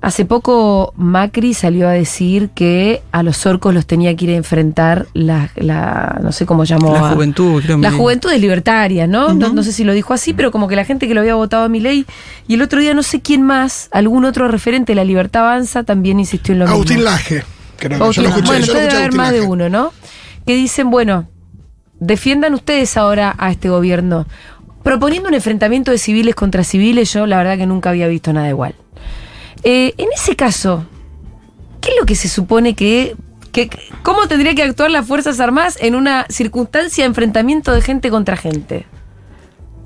[0.00, 4.34] Hace poco Macri salió a decir que a los orcos los tenía que ir a
[4.34, 6.92] enfrentar la, la no sé cómo llamó.
[6.92, 7.78] la a- juventud, creo.
[7.78, 9.32] la juventud es libertaria, ¿no?
[9.32, 9.62] ¿no?
[9.62, 11.68] Sé si lo dijo así, pero como que la gente que lo había votado a
[11.70, 12.04] mi ley
[12.46, 15.84] y el otro día no sé quién más, algún otro referente de la libertad avanza
[15.84, 17.10] también insistió en lo Agustín mismo.
[17.10, 17.42] Laje.
[17.78, 18.46] Creo que Agustín- yo lo escuché.
[18.46, 19.92] bueno, yo lo debe escuché haber más de uno, ¿no?
[20.46, 21.28] Que dicen, bueno,
[22.00, 24.26] defiendan ustedes ahora a este gobierno.
[24.82, 28.48] Proponiendo un enfrentamiento de civiles contra civiles, yo la verdad que nunca había visto nada
[28.50, 28.74] igual.
[29.62, 30.84] Eh, en ese caso,
[31.80, 33.16] ¿qué es lo que se supone que,
[33.52, 33.70] que-
[34.02, 38.36] ¿Cómo tendría que actuar las Fuerzas Armadas en una circunstancia de enfrentamiento de gente contra
[38.36, 38.84] gente?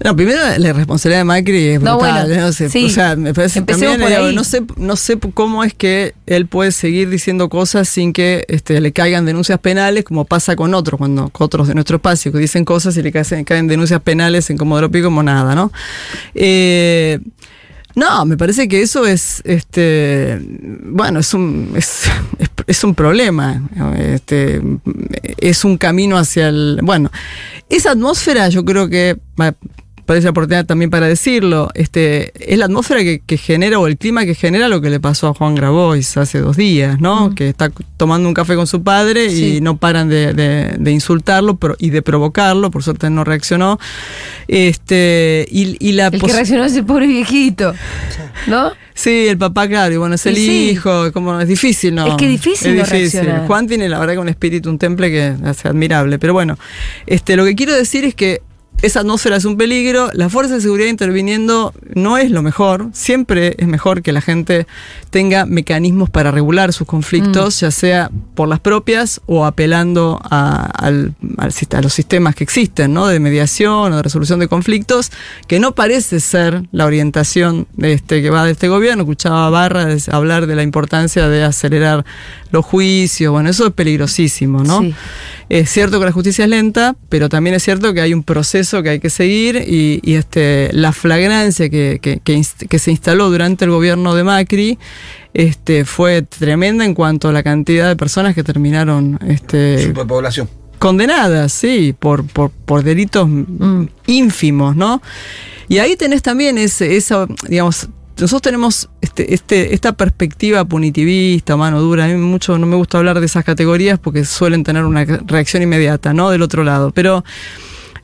[0.05, 2.27] No, primero la responsabilidad de Macri es No, brutal.
[2.29, 2.85] bueno, no sé, sí.
[2.85, 4.35] O sea, me parece también, por digo, ahí.
[4.35, 8.81] no sé, no sé cómo es que él puede seguir diciendo cosas sin que este,
[8.81, 12.39] le caigan denuncias penales, como pasa con otros, cuando con otros de nuestro espacio que
[12.39, 15.73] dicen cosas y le caen, caen denuncias penales en Comodoro Pi como nada, ¿no?
[16.35, 17.19] Eh,
[17.97, 20.39] no, me parece que eso es, este,
[20.85, 22.05] bueno, es un, es,
[22.39, 23.63] es- es un problema,
[23.99, 24.61] este,
[25.39, 27.11] es un camino hacia el, bueno,
[27.71, 29.17] esa atmósfera yo creo que,
[30.09, 34.25] parece oportunidad también para decirlo, este, es la atmósfera que, que genera o el clima
[34.25, 37.35] que genera lo que le pasó a Juan Grabois hace dos días, ¿no?
[37.35, 39.57] Que está tomando un café con su padre Sí.
[39.57, 43.79] y no paran de, de- de insultarlo pero- y de provocarlo, por suerte no reaccionó.
[44.49, 47.75] Este, y, y la El que reaccionó es el pobre viejito.
[48.47, 48.73] ¿No?
[48.94, 50.71] Sí, el papá, claro, y bueno, es el sí.
[50.71, 52.07] hijo, como es difícil, ¿no?
[52.07, 53.47] Es que difícil no reaccionar.
[53.47, 56.18] Juan tiene la verdad que un espíritu, un temple que es admirable.
[56.18, 56.59] Pero bueno,
[57.07, 58.40] este, lo que quiero decir es que
[58.81, 63.57] esa atmósfera es un peligro, la fuerza de seguridad interviniendo no es lo mejor, siempre
[63.59, 64.67] es mejor que la gente
[65.11, 67.61] tenga mecanismos para regular sus conflictos, Mm.
[67.61, 71.14] ya sea por las propias o apelando a, al-
[71.83, 73.07] los sistemas que existen, ¿no?
[73.09, 75.11] De mediación o de resolución de conflictos,
[75.49, 79.03] que no parece ser la orientación de este, que va de este gobierno.
[79.03, 82.05] Escuchaba a Barra hablar de la importancia de acelerar
[82.53, 84.81] los juicios, bueno, eso es peligrosísimo, ¿no?
[84.83, 84.95] Sí.
[85.49, 88.67] Es cierto que la justicia es lenta, pero también es cierto que hay un proceso
[88.83, 92.90] que hay que seguir y, y, este, la flagrancia que, que- que inst- que se
[92.90, 94.78] instaló durante el gobierno de Macri
[95.35, 100.48] este, fue tremenda en cuanto a la cantidad de personas que terminaron este, Superpoblación.
[100.78, 105.00] condenadas, sí, por, por, por delitos mm, ínfimos, ¿no?
[105.68, 111.81] Y ahí tenés también ese, esa, digamos, nosotros tenemos este, este, esta perspectiva punitivista, mano
[111.81, 112.07] dura.
[112.07, 115.62] A mí mucho no me gusta hablar de esas categorías porque suelen tener una reacción
[115.62, 116.31] inmediata, ¿no?
[116.31, 116.90] Del otro lado.
[116.90, 117.22] Pero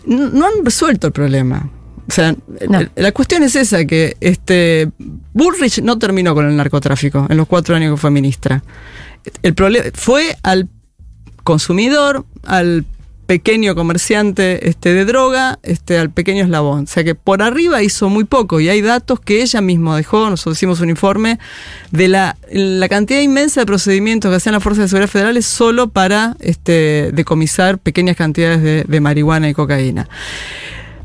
[0.07, 1.69] no, han resuelto el problema.
[2.07, 2.35] O sea,
[2.69, 2.81] No.
[2.97, 4.91] la cuestión es esa, que este
[5.33, 8.63] Bullrich no terminó con el narcotráfico en los cuatro años que fue ministra.
[9.43, 10.69] El problema fue al
[11.45, 12.85] consumidor, al
[13.27, 16.85] pequeño comerciante este, de droga, este, al pequeño eslabón.
[16.85, 20.31] O sea que por arriba hizo muy poco y hay datos que ella misma dejó,
[20.31, 21.39] nosotros hicimos un informe
[21.91, 25.89] de la, la cantidad inmensa de procedimientos que hacían las fuerzas de seguridad federales solo
[25.89, 30.09] para este, decomisar pequeñas cantidades de, marihuana y cocaína.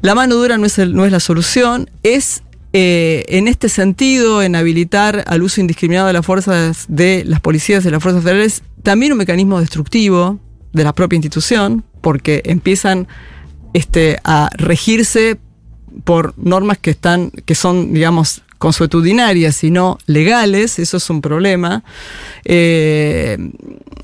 [0.01, 4.55] La mano dura no es, no es la solución, es eh, en este sentido, en
[4.55, 9.11] habilitar al uso indiscriminado de las fuerzas de las policías de las fuerzas federales, también
[9.11, 10.39] un mecanismo destructivo
[10.71, 13.07] de la propia institución, porque empiezan
[13.73, 15.37] este, a regirse
[16.03, 21.83] por normas que están, que son, digamos, consuetudinarias y no legales, eso es un problema.
[22.45, 23.37] Eh,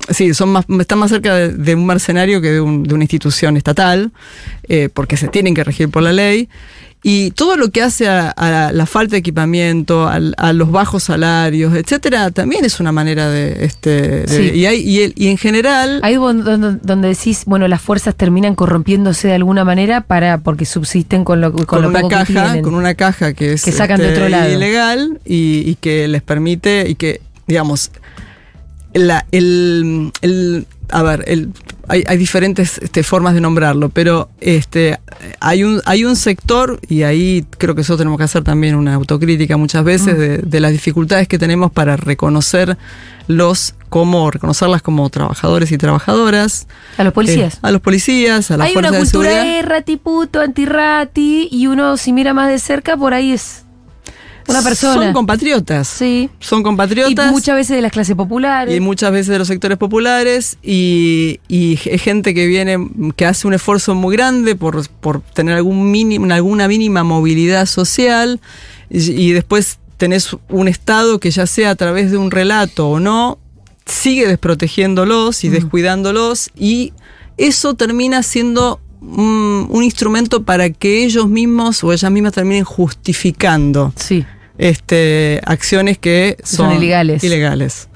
[0.08, 3.04] sí, son más, están más cerca de, de un mercenario que de, un- de una
[3.04, 4.12] institución estatal,
[4.68, 6.48] eh, porque se tienen que regir por la ley.
[7.08, 11.04] Y todo lo que hace a, a la falta de equipamiento, al- a, los bajos
[11.04, 13.64] salarios, etcétera, también es una manera de.
[13.64, 14.58] Este, de- Sí.
[14.58, 16.00] y, hay, y, el- y en general.
[16.02, 21.22] Ahí donde, donde decís, bueno, las fuerzas terminan corrompiéndose de alguna manera para porque subsisten
[21.22, 22.62] con lo, con con lo una poco que caja, tienen.
[22.64, 24.52] con una caja que es Que sacan de este, otro lado.
[24.52, 27.92] ilegal y, y que les permite y que, digamos,
[28.94, 31.50] la, el, el- a ver, el,
[31.88, 34.98] hay, hay diferentes este, formas de nombrarlo, pero este,
[35.40, 38.94] hay un, hay un sector, y ahí creo que nosotros tenemos que hacer también una
[38.94, 40.18] autocrítica muchas veces Mm.
[40.18, 42.76] de, de las dificultades que tenemos para reconocer
[43.28, 46.66] los como reconocerlas como trabajadores y trabajadoras.
[46.96, 47.54] A los policías.
[47.54, 49.56] eh, a los policías, a las Hay una de cultura seguridad.
[49.56, 53.64] de ratiputo, antirrati, y uno si mira más de cerca, por ahí es
[54.48, 54.94] una persona.
[55.04, 55.88] Son compatriotas.
[55.88, 56.30] Sí.
[56.40, 57.30] Son Y compatriotas.
[57.32, 58.74] muchas veces de las clases populares.
[58.76, 62.78] y muchas veces de los sectores populares y, y es gente que viene,
[63.16, 68.40] que hace un esfuerzo muy grande por, por tener algún mínimo, alguna mínima movilidad social
[68.90, 73.00] y, y después tenés un Estado que ya sea a través de un relato o
[73.00, 73.38] no,
[73.86, 76.92] sigue desprotegiéndolos y descuidándolos y
[77.38, 83.92] eso termina siendo un, un instrumento para que ellos mismos o ellas mismas terminen justificando
[83.96, 84.24] Sí.
[84.58, 87.22] Este, acciones que Son son, ilegales.
[87.24, 87.88] ilegales.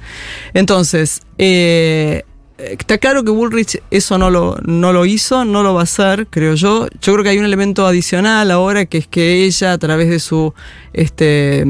[0.54, 2.22] Entonces, eh,
[2.58, 6.26] está claro que Bullrich eso no lo, no lo hizo, no lo va a hacer,
[6.28, 6.88] creo yo.
[7.00, 10.18] Yo creo que hay un elemento adicional ahora, que es que ella, a través de
[10.20, 10.52] su
[10.92, 11.64] este,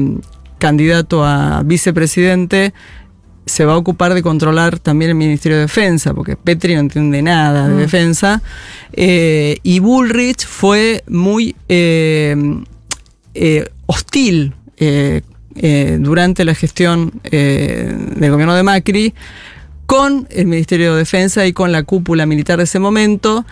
[0.57, 2.73] candidato a vicepresidente,
[3.45, 7.21] se va a ocupar de controlar también el Ministerio de Defensa, porque Petri no entiende
[7.21, 7.77] nada de Mm.
[7.79, 8.41] defensa.
[8.93, 12.35] Eh, y Bullrich fue muy eh,
[13.33, 15.21] eh, hostil eh,
[15.55, 19.13] eh, durante la gestión eh, del gobierno de Macri
[19.85, 23.45] con el Ministerio de Defensa y con la cúpula militar de ese momento,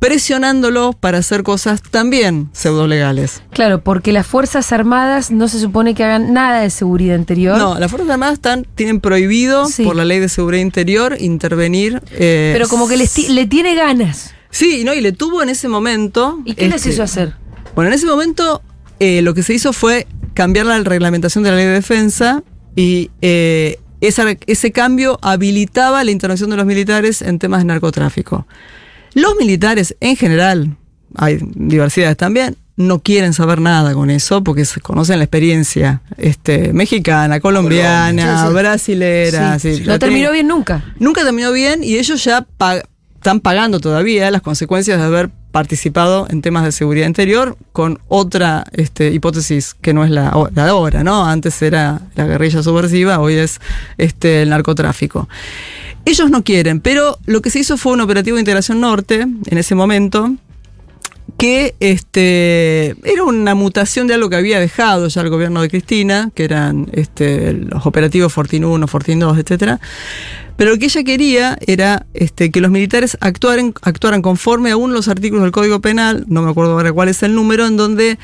[0.00, 3.42] presionándolos para hacer cosas también pseudolegales.
[3.52, 7.56] Claro, porque las Fuerzas Armadas no se supone que hagan nada de seguridad interior.
[7.56, 9.84] No, las Fuerzas Armadas están, tienen prohibido Sí.
[9.84, 12.02] por la ley de seguridad interior intervenir.
[12.10, 14.34] eh, Pero como que les le tiene ganas.
[14.50, 16.38] Sí, no, y le tuvo en ese momento.
[16.44, 17.34] ¿Y qué les este, hizo hacer?
[17.74, 18.60] Bueno, en ese momento
[19.00, 22.42] eh, lo que se hizo fue cambiar la reglamentación de la ley de defensa
[22.76, 28.46] y eh, esa- ese cambio habilitaba la intervención de los militares en temas de narcotráfico.
[29.14, 30.76] Los militares en general,
[31.16, 36.72] hay diversidades también, no quieren saber nada con eso porque se conocen la experiencia este,
[36.72, 38.52] mexicana, colombiana, Colombia, sí, sí.
[38.54, 39.58] brasilera.
[39.60, 39.76] Sí.
[39.76, 40.84] sí, no terminó bien nunca.
[40.98, 42.44] Nunca terminó bien y ellos ya
[43.24, 48.64] están pagando todavía las consecuencias de haber participado en temas de seguridad interior con otra
[48.72, 51.24] este, hipótesis que no es la, la de ahora, ¿no?
[51.24, 53.62] Antes era la guerrilla subversiva, hoy es
[53.96, 55.26] este, el narcotráfico.
[56.04, 59.56] Ellos no quieren, pero lo que se hizo fue un operativo de integración norte en
[59.56, 60.34] ese momento,
[61.36, 66.30] que este era una mutación de algo que había dejado ya el gobierno de Cristina,
[66.34, 69.80] que eran este, los operativos Fortin 1, Fortin 2, etcétera.
[70.56, 74.92] Pero lo que ella quería era este, que los militares actuaran, actuaran conforme a uno
[74.92, 77.76] de los artículos del Código Penal, no me acuerdo ahora cuál es el número, en
[77.76, 78.18] donde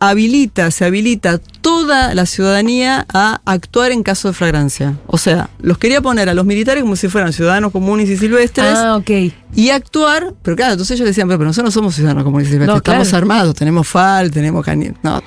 [0.00, 4.94] habilita, se habilita toda la ciudadanía a actuar en caso de flagrancia.
[5.06, 8.74] O sea, los quería poner a los militares como si fueran ciudadanos comunes y silvestres
[8.78, 9.10] Ah, ok.
[9.54, 12.52] y actuar, pero claro, entonces ellos decían, pero, pero nosotros no somos ciudadanos comunes y
[12.52, 13.22] silvestres, No, estamos claro.
[13.24, 15.22] armados, tenemos FAL, tenemos cani no.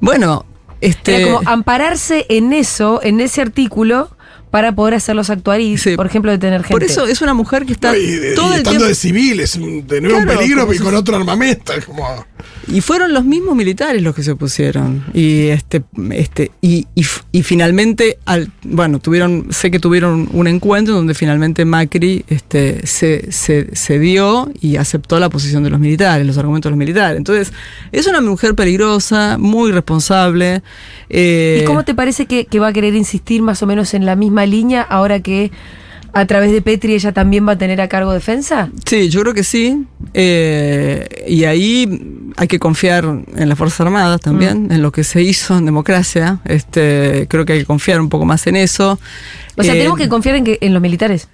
[0.00, 0.46] Bueno,
[0.80, 4.10] este Era como ampararse en eso, en ese artículo,
[4.50, 5.94] para poder hacerlos actuar y, Sí.
[5.96, 6.72] por ejemplo, detener gente.
[6.72, 8.94] por eso es una mujer que está No, y, todo y el estando tiempo de
[8.96, 11.72] civiles, un- de nuevo Claro, un peligro y con otro armamento.
[11.74, 12.26] es como-
[12.68, 15.04] Y fueron los mismos militares los que se opusieron.
[15.14, 21.14] Y este, este, y, y, finalmente, al, bueno, tuvieron, sé que tuvieron un encuentro donde
[21.14, 26.38] finalmente Macri este, se, se, se dio y aceptó la posición de los militares, los
[26.38, 27.16] argumentos de los militares.
[27.16, 27.52] Entonces,
[27.92, 30.62] es una mujer peligrosa, muy responsable.
[31.08, 34.16] eh, ¿Y cómo te parece que va a querer insistir más o menos en la
[34.16, 35.50] misma línea ahora que
[36.12, 38.70] a través de Petri ella también va a tener a cargo defensa?
[38.86, 39.84] Sí, yo creo que sí.
[40.14, 41.88] Eh, y ahí
[42.36, 44.72] hay que confiar en las Fuerzas Armadas también, Mm.
[44.72, 46.40] en lo que se hizo en democracia.
[46.44, 48.98] Este, creo que hay que confiar un poco más en eso.
[49.56, 51.28] O sea, Eh, tenemos que confiar en, que, en los militares.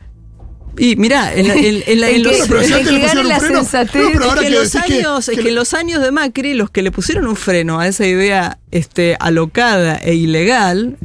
[0.78, 3.40] Y mirá, en, la- en- en la- en En los, que- pero que le la
[3.40, 4.02] freno, sensatez.
[4.02, 5.72] no, pero ahora es que que los decís que- años, es que que lo- los
[5.74, 10.14] años de Macri, los que le pusieron un freno a esa idea este, alocada e
[10.14, 10.98] ilegal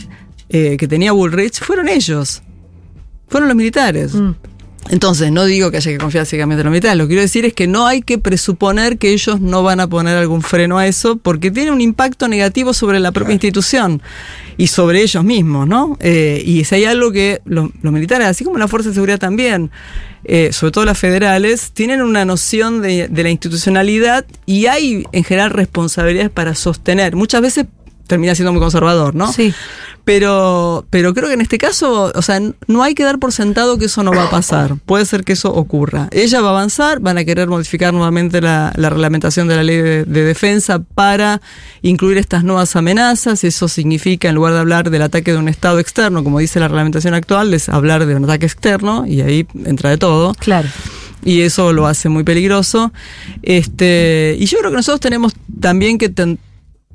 [0.50, 2.42] eh, que tenía Bullrich, fueron ellos.
[3.32, 4.14] Fueron los militares.
[4.14, 4.32] Mm.
[4.90, 7.46] Entonces, no digo que haya que confiar ciegamente en los militares, lo que quiero decir
[7.46, 10.88] es que no hay que presuponer que ellos no van a poner algún freno a
[10.88, 14.02] eso, porque tiene un impacto negativo sobre la propia institución
[14.58, 15.98] y sobre ellos mismos, ¿no?
[16.02, 19.20] Eh, y si hay algo que los, los militares, así como la Fuerza de Seguridad
[19.20, 19.72] también,
[20.26, 25.24] eh, sobre todo las federales, tienen una noción de, de la institucionalidad y hay en
[25.24, 27.16] general responsabilidades para sostener.
[27.16, 27.66] Muchas veces
[28.12, 29.32] termina siendo muy conservador, ¿no?
[29.32, 29.54] Sí.
[30.04, 33.78] Pero, pero creo que en este caso, o sea, no hay que dar por sentado
[33.78, 34.76] que eso no va a pasar.
[34.86, 36.10] Puede ser que eso ocurra.
[36.12, 39.78] Ella va a avanzar, van a querer modificar nuevamente la, la reglamentación de la ley
[39.78, 41.40] de, de defensa para
[41.84, 43.44] incluir estas nuevas amenazas.
[43.44, 46.68] Eso significa, en lugar de hablar del ataque de un Estado externo, como dice la
[46.68, 50.68] reglamentación actual, es hablar de un ataque externo y ahí entra de todo Claro.
[51.24, 52.92] y eso lo hace muy peligroso.
[53.44, 56.40] Este, y yo creo que nosotros tenemos también que ten-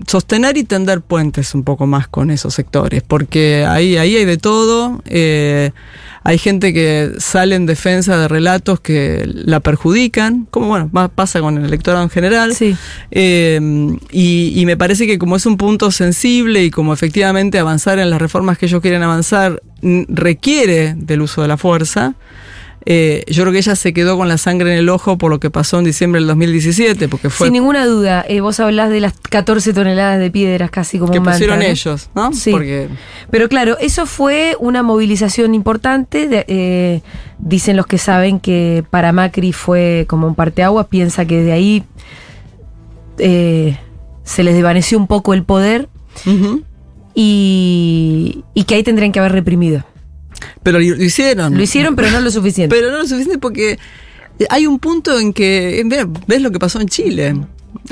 [0.07, 4.37] sostener y tender puentes un poco más con esos sectores, porque ahí, ahí hay de
[4.37, 5.03] todo.
[5.07, 5.71] eh,
[6.29, 11.57] hay gente que sale en defensa de relatos que la perjudican, como bueno, pasa con
[11.57, 12.53] el electorado en general.
[12.53, 12.77] Sí.
[13.13, 13.61] Eh,
[14.11, 18.11] y, y me parece que como es un punto sensible y como efectivamente avanzar en
[18.11, 19.63] las reformas que ellos quieren avanzar
[20.09, 22.15] requiere del uso de la fuerza,
[22.89, 25.41] eh, yo creo que ella se quedó con la sangre en el ojo por lo
[25.41, 29.01] que pasó en diciembre del 2017, porque fue Sin ninguna duda, eh, vos hablás de
[29.01, 32.33] las 14 toneladas de piedras casi como que un mantra, pusieron ellos, ¿no?
[32.33, 32.53] Sí.
[32.53, 32.89] Porque
[33.31, 36.29] Pero claro, eso fue una movilización importante.
[36.29, 37.01] de- eh,
[37.39, 41.83] dicen los que saben que para Macri fue como un parteaguas, piensa que de ahí
[43.19, 43.77] eh,
[44.23, 45.89] se les desvaneció un poco el poder
[47.15, 49.85] y, y que ahí tendrían que haber reprimido.
[50.63, 51.57] Pero lo, hicieron.
[51.57, 52.75] Lo hicieron, pero no lo suficiente.
[52.75, 53.79] Pero no lo suficiente porque
[54.51, 55.83] hay un punto en que,
[56.27, 57.35] ves lo que pasó en Chile.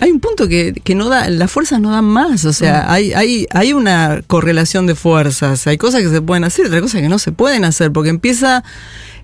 [0.00, 3.12] Hay un punto que, que no da, las fuerzas no dan más, o sea, hay,
[3.12, 7.08] hay, hay una correlación de fuerzas, hay cosas que se pueden hacer, otras cosas que
[7.08, 8.64] no se pueden hacer, porque empieza,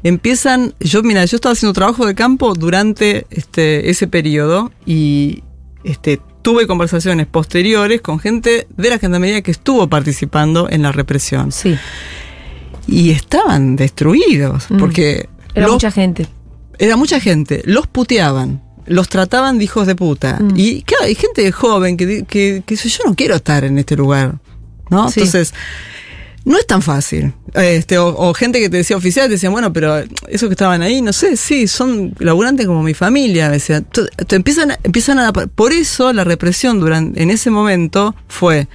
[0.03, 5.43] empiezan, yo mira, yo estaba haciendo trabajo de campo durante este, ese periodo y
[5.83, 11.53] este, tuve conversaciones posteriores con gente de la gendarmería que estuvo participando en la represión
[11.53, 11.77] sí,
[12.91, 14.77] y estaban destruidos, Mm.
[14.79, 16.27] porque era los- mucha gente.
[16.79, 20.39] era mucha gente, los puteaban, los trataban de hijos de puta.
[20.41, 20.53] Mm.
[20.57, 24.39] Y claro, hay gente joven que, que, yo no quiero estar en este lugar.
[24.91, 25.09] ¿No?
[25.09, 25.21] Sí.
[25.21, 25.55] Entonces,
[26.45, 27.33] no es tan fácil.
[27.55, 29.99] Este, o, o gente que te decía oficial, te decía, bueno, pero
[30.29, 33.51] esos que estaban ahí, no sé, sí, son laburantes como mi familia.
[33.51, 35.33] Decía, Tú- te empiezan, a- empiezan a.
[35.33, 38.67] Por eso la represión durante, en ese momento fue.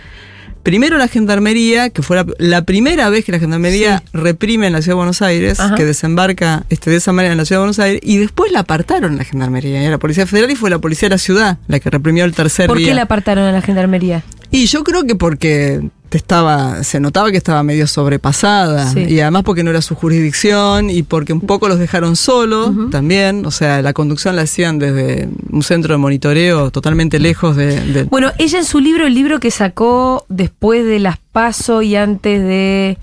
[0.65, 4.82] Primero la gendarmería, que fue la, la primera vez que la gendarmería reprime en la
[4.82, 5.75] ciudad de Buenos Aires, Ajá.
[5.75, 8.62] que desembarca este, de esa manera en la ciudad de Buenos Aires, y después la
[8.62, 9.80] apartaron en la gendarmería.
[9.80, 12.34] Era la Policía Federal y fue la Policía de la Ciudad la que reprimió el
[12.34, 12.88] tercer ¿Por día.
[12.88, 14.23] qué la apartaron a la gendarmería?
[14.52, 19.06] Y yo creo que porque te estaba, se notaba que estaba medio sobrepasada Sí.
[19.10, 23.46] y además porque no era su jurisdicción y porque un poco los dejaron solos también,
[23.46, 28.04] o sea, la conducción la hacían desde un centro de monitoreo totalmente lejos de, de-
[28.04, 32.42] Bueno, ella en su libro, el libro que sacó después de las PASO y antes
[32.42, 32.98] de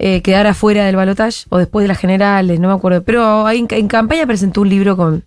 [0.00, 3.66] eh, quedar afuera del balotaje, o después de las generales, no me acuerdo, pero en,
[3.70, 5.22] en campaña presentó un libro con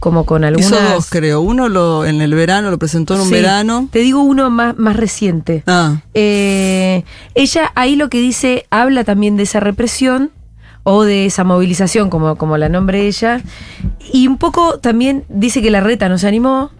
[0.00, 0.70] como con algunas...
[0.72, 1.40] Hizo dos, creo.
[1.42, 3.88] Uno lo, en el verano, lo presentó en un Sí, verano.
[3.92, 5.62] Te digo uno más, más reciente.
[5.66, 10.30] Ah, Eh, ella ahí lo que dice, habla también de esa represión
[10.82, 13.42] o de esa movilización, como, como la nombre ella,
[14.12, 16.70] y un poco también dice que la reta no se animó.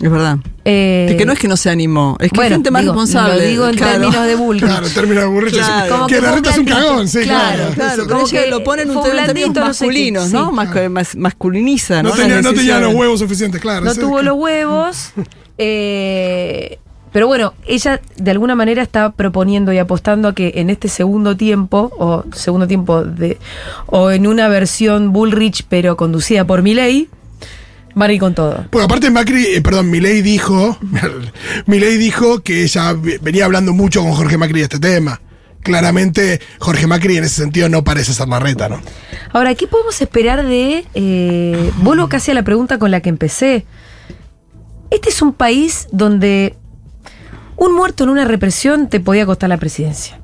[0.00, 0.38] Es verdad.
[0.64, 2.82] eh, es que no es que no se animó, es que bueno, hay gente más
[2.82, 3.34] digo, responsable.
[3.34, 3.92] Lo digo en claro.
[4.00, 4.64] términos de Bullrich.
[4.64, 5.58] Claro, en términos de burrito.
[5.58, 5.92] Claro.
[5.94, 7.64] Como que, que la reta es un cagón, sí, Claro,
[8.08, 10.30] Como que que lo ponen ustedes en términos blandito, no sé masculinos.
[10.32, 10.52] ¿no?
[10.52, 12.14] Mas- mas- masculiniza, No, ¿no?
[12.16, 13.84] tenía, Las no tenía los huevos suficientes, claro.
[13.84, 15.12] no tuvo los huevos.
[15.58, 16.78] eh,
[17.12, 21.36] pero bueno, ella de alguna manera está proponiendo y apostando a que en este segundo
[21.36, 23.36] tiempo, o segundo tiempo de,
[23.86, 27.08] o en una versión Bullrich, pero conducida por Milei,
[27.94, 28.66] Van a ir con todo.
[28.70, 30.78] Porque aparte Macri, eh, perdón, Milei dijo,
[31.66, 35.20] Milei dijo que ella ve- venía hablando mucho con Jorge Macri de este tema.
[35.62, 38.80] Claramente Jorge Macri en ese sentido no parece ser la reta, ¿no?
[39.32, 40.86] Ahora, ¿qué podemos esperar de...
[40.94, 43.66] Eh, vuelvo casi a la pregunta con la que empecé.
[44.90, 46.56] Este es un país donde
[47.56, 50.18] un muerto en una represión te podía costar la presidencia.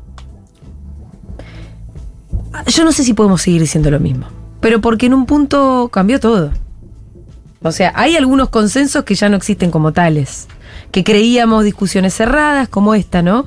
[2.69, 4.27] Yo no sé si podemos seguir diciendo lo mismo,
[4.61, 6.53] pero porque en un punto cambió todo.
[7.67, 10.47] O sea, hay algunos consensos que ya no existen como tales,
[10.93, 13.47] que creíamos discusiones cerradas como esta, ¿no?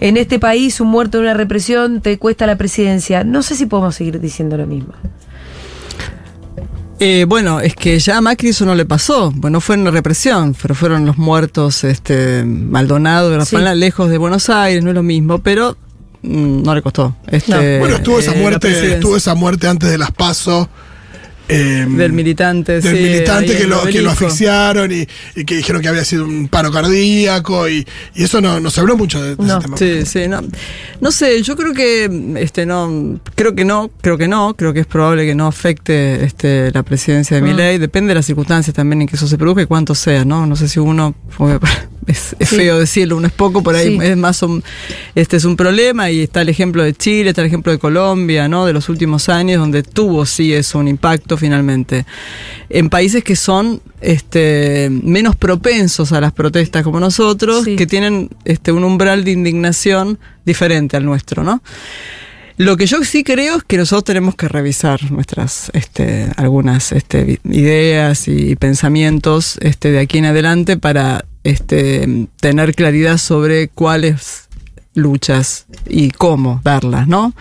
[0.00, 3.24] En este país un muerto en una represión te cuesta la presidencia.
[3.24, 4.94] No sé si podemos seguir diciendo lo mismo.
[6.98, 9.30] Eh, bueno, es que ya a Macri eso no le pasó.
[9.34, 13.56] Bueno, fue una represión, pero fueron los muertos este, Maldonado, de Sí.
[13.74, 15.76] lejos de Buenos Aires, no es lo mismo, pero
[16.22, 17.14] mm, no le costó.
[17.26, 20.68] Este, bueno, estuvo esa eh, la muerte, estuvo esa muerte antes de las pasos.
[21.48, 25.88] Del militante, del sí, militante que lo, que lo asfixiaron y, y que dijeron que
[25.88, 29.44] había sido un paro cardíaco y, y eso no, no se habló mucho de, de
[29.44, 29.58] No.
[29.58, 29.76] ese tema.
[29.76, 30.40] Sí, sí, no.
[31.00, 34.80] No sé, yo creo que este no, creo que no, creo que no, creo que
[34.80, 37.44] es probable que no afecte este la presidencia de Mm.
[37.44, 40.46] Milei, depende de las circunstancias también en que eso se produzca y cuánto sea, ¿no?
[40.46, 41.14] No sé si uno
[42.06, 42.56] es, es Sí.
[42.56, 44.06] feo decirlo, uno es poco, por ahí Sí.
[44.06, 44.62] es más un
[45.14, 48.48] este es un problema y está el ejemplo de Chile, está el ejemplo de Colombia,
[48.48, 48.66] ¿no?
[48.66, 52.06] De los últimos años donde tuvo sí eso un impacto finalmente.
[52.68, 57.76] En países que son este menos propensos a las protestas como nosotros, Sí.
[57.76, 61.62] que tienen este un umbral de indignación diferente al nuestro, ¿no?
[62.58, 67.38] Lo que yo sí creo es que nosotros tenemos que revisar nuestras, este, algunas este,
[67.44, 74.48] ideas y pensamientos este, de aquí en adelante para este, tener claridad sobre cuáles
[74.94, 77.32] luchas y cómo darlas, ¿no?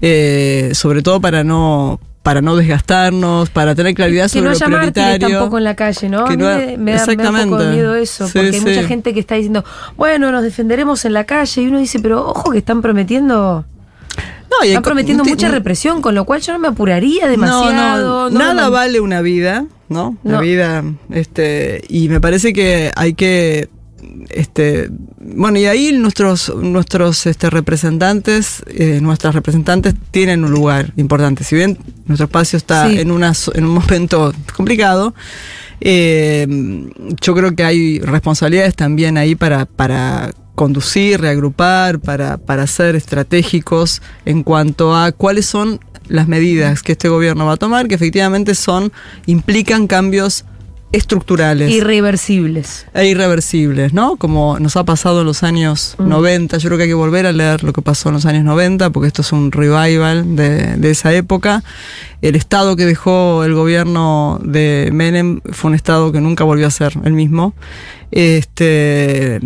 [0.00, 4.58] Eh, sobre todo para no para no desgastarnos, para tener claridad que sobre no lo
[4.66, 5.28] prioritario.
[5.38, 6.26] tampoco en la calle, ¿no?
[6.26, 8.32] Que a mí no- me, me da, me da un poco de miedo eso, Sí,
[8.34, 9.64] porque hay mucha gente que está diciendo,
[9.96, 13.64] bueno, nos defenderemos en la calle, y uno dice, pero ojo que están prometiendo,
[14.50, 18.28] No, y están prometiendo mucha represión, con lo cual yo no me apuraría demasiado.
[18.28, 20.16] No, nada vale una vida, ¿no?
[20.24, 20.40] La No.
[20.40, 23.68] vida, este, y me parece que hay que,
[24.30, 24.88] este,
[25.20, 31.44] bueno, y ahí nuestros, nuestros este, representantes, eh, nuestras representantes tienen un lugar importante.
[31.44, 32.98] Si bien nuestro espacio está Sí.
[33.00, 35.14] en, una, en un momento complicado,
[35.80, 36.46] eh,
[37.20, 44.02] yo creo que hay responsabilidades también ahí para, para conducir, reagrupar, para, para ser estratégicos
[44.24, 45.78] en cuanto a cuáles son
[46.08, 48.92] las medidas que este gobierno va a tomar, que efectivamente son,
[49.26, 50.44] implican cambios
[50.90, 52.86] estructurales Irreversibles.
[52.94, 54.16] e irreversibles, ¿no?
[54.16, 56.08] Como nos ha pasado en los años Mm.
[56.08, 56.56] 90.
[56.58, 58.88] Yo creo que hay que volver a leer lo que pasó en los años 90,
[58.90, 61.62] porque esto es un revival de, de esa época.
[62.22, 66.70] El estado que dejó el gobierno de Menem fue un estado que nunca volvió a
[66.70, 67.52] ser el mismo.
[68.10, 69.38] Este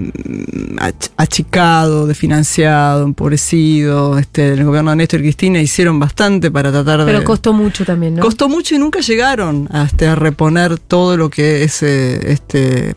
[0.79, 4.19] ach- achicado, desfinanciado, empobrecido.
[4.19, 7.07] Este, el gobierno de Néstor y Cristina hicieron bastante para tratar de.
[7.07, 8.23] Pero costó mucho también, ¿no?
[8.23, 12.95] Costó mucho y nunca llegaron a, este, a reponer todo lo que ese, este,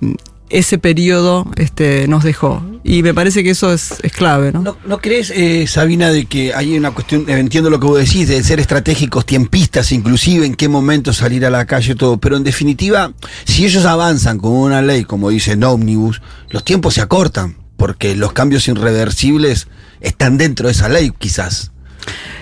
[0.55, 2.63] ese periodo este, nos dejó.
[2.81, 4.61] Y me parece que eso es, es clave, ¿no?
[4.61, 8.29] ¿No, no crees, eh, Sabina, de que hay una cuestión, entiendo lo que vos decís,
[8.29, 12.45] de ser estratégicos, tiempistas, inclusive en qué momento salir a la calle, todo, pero en
[12.45, 13.11] definitiva,
[13.43, 18.31] si ellos avanzan con una ley, como dice Omnibus, los tiempos se acortan, porque los
[18.31, 19.67] cambios irreversibles
[19.99, 21.71] están dentro de esa ley, quizás.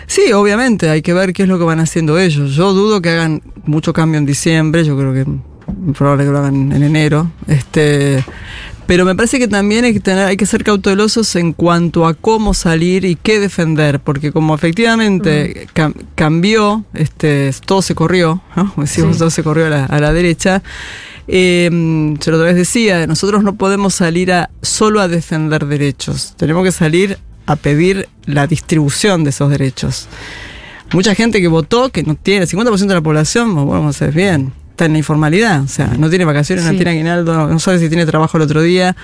[0.06, 2.52] Sí, obviamente, hay que ver qué es lo que van haciendo ellos.
[2.52, 5.26] Yo dudo que hagan mucho cambio en diciembre, yo creo que
[5.98, 7.32] probable que lo hagan en enero.
[7.48, 8.24] Este,
[8.86, 12.14] pero me parece que también hay que tener, hay que ser cautelosos en cuanto a
[12.14, 18.72] cómo salir y qué defender, porque como efectivamente cam- cambió, este, todo se corrió, ¿no?
[18.74, 19.20] Como decimos, Sí.
[19.20, 20.62] todo se corrió a la, a la derecha.
[21.28, 21.70] Eh,
[22.20, 26.64] yo la otra vez decía, nosotros no podemos salir a solo a defender derechos, tenemos
[26.66, 30.08] que salir a pedir la distribución de esos derechos.
[30.94, 34.06] Mucha gente que votó, que no tiene, el 50% de la población, bueno, vamos a
[34.06, 37.60] ver bien, está en la informalidad, o sea, no tiene vacaciones, no tiene aguinaldo, no,
[37.60, 38.96] sabe si tiene trabajo el otro día.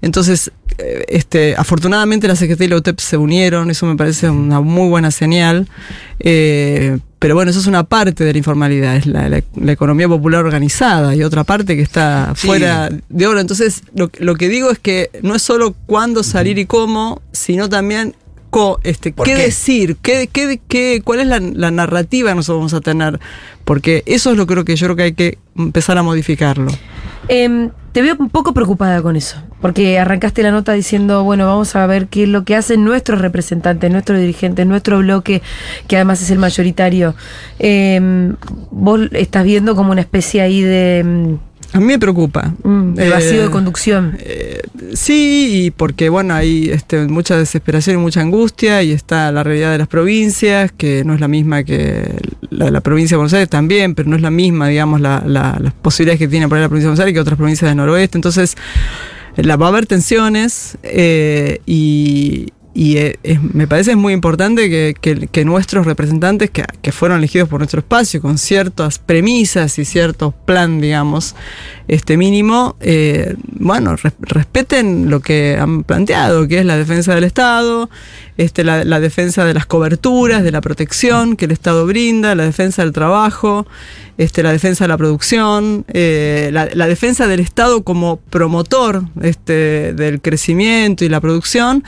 [0.00, 4.60] Entonces, eh, este, afortunadamente la Secretaría y la UTEP se unieron, eso me parece una
[4.60, 5.68] muy buena señal.
[6.18, 10.08] Eh, pero bueno, eso es una parte de la informalidad, es la, la- la economía
[10.08, 12.48] popular organizada y otra parte que está Sí.
[12.48, 13.38] fuera de oro.
[13.38, 17.68] Entonces, lo, lo que digo es que no es solo cuándo salir y cómo, sino
[17.68, 18.16] también
[18.52, 19.42] co- este, ¿Por qué, qué?
[19.42, 23.18] decir, qué, qué, qué- cuál es la, la narrativa que nosotros vamos a tener,
[23.64, 26.70] porque eso es lo que creo que yo creo que hay que empezar a modificarlo.
[27.28, 31.74] Em, te veo un poco preocupada con eso, porque arrancaste la nota diciendo, bueno, vamos
[31.76, 35.40] a ver qué es lo que hacen nuestros representantes, nuestros dirigentes, nuestro bloque,
[35.88, 37.14] que además es el mayoritario.
[37.58, 38.34] Em,
[38.70, 41.36] vos estás viendo como una especie ahí de,
[41.72, 42.52] A mí me preocupa.
[42.64, 44.16] mm, de vacío Eh, de conducción.
[44.20, 44.60] Eh,
[44.94, 49.72] sí, y porque bueno, hay este, mucha desesperación y mucha angustia, y está la realidad
[49.72, 52.14] de las provincias, que no es la misma que
[52.50, 55.22] la de la provincia de Buenos Aires también, pero no es la misma, digamos, la-
[55.26, 57.70] la- las posibilidades que tiene por ahí la provincia de Buenos Aires que otras provincias
[57.70, 58.18] del noroeste.
[58.18, 58.56] Entonces,
[59.36, 62.48] la, va a haber tensiones eh, y.
[62.74, 64.94] y, eh, es- me parece muy importante que,
[65.30, 70.32] que- nuestros representantes, que, que fueron elegidos por nuestro espacio, con ciertas premisas y ciertos
[70.46, 71.34] plan, digamos,
[71.88, 77.24] este mínimo, eh, bueno, res- respeten lo que han planteado, que es la defensa del
[77.24, 77.90] Estado,
[78.38, 82.44] este, la, la defensa de las coberturas, de la protección que el Estado brinda, la
[82.44, 83.66] defensa del trabajo,
[84.22, 89.92] este, la defensa de la producción, eh, la, la defensa del Estado como promotor este,
[89.94, 91.84] del crecimiento y la producción,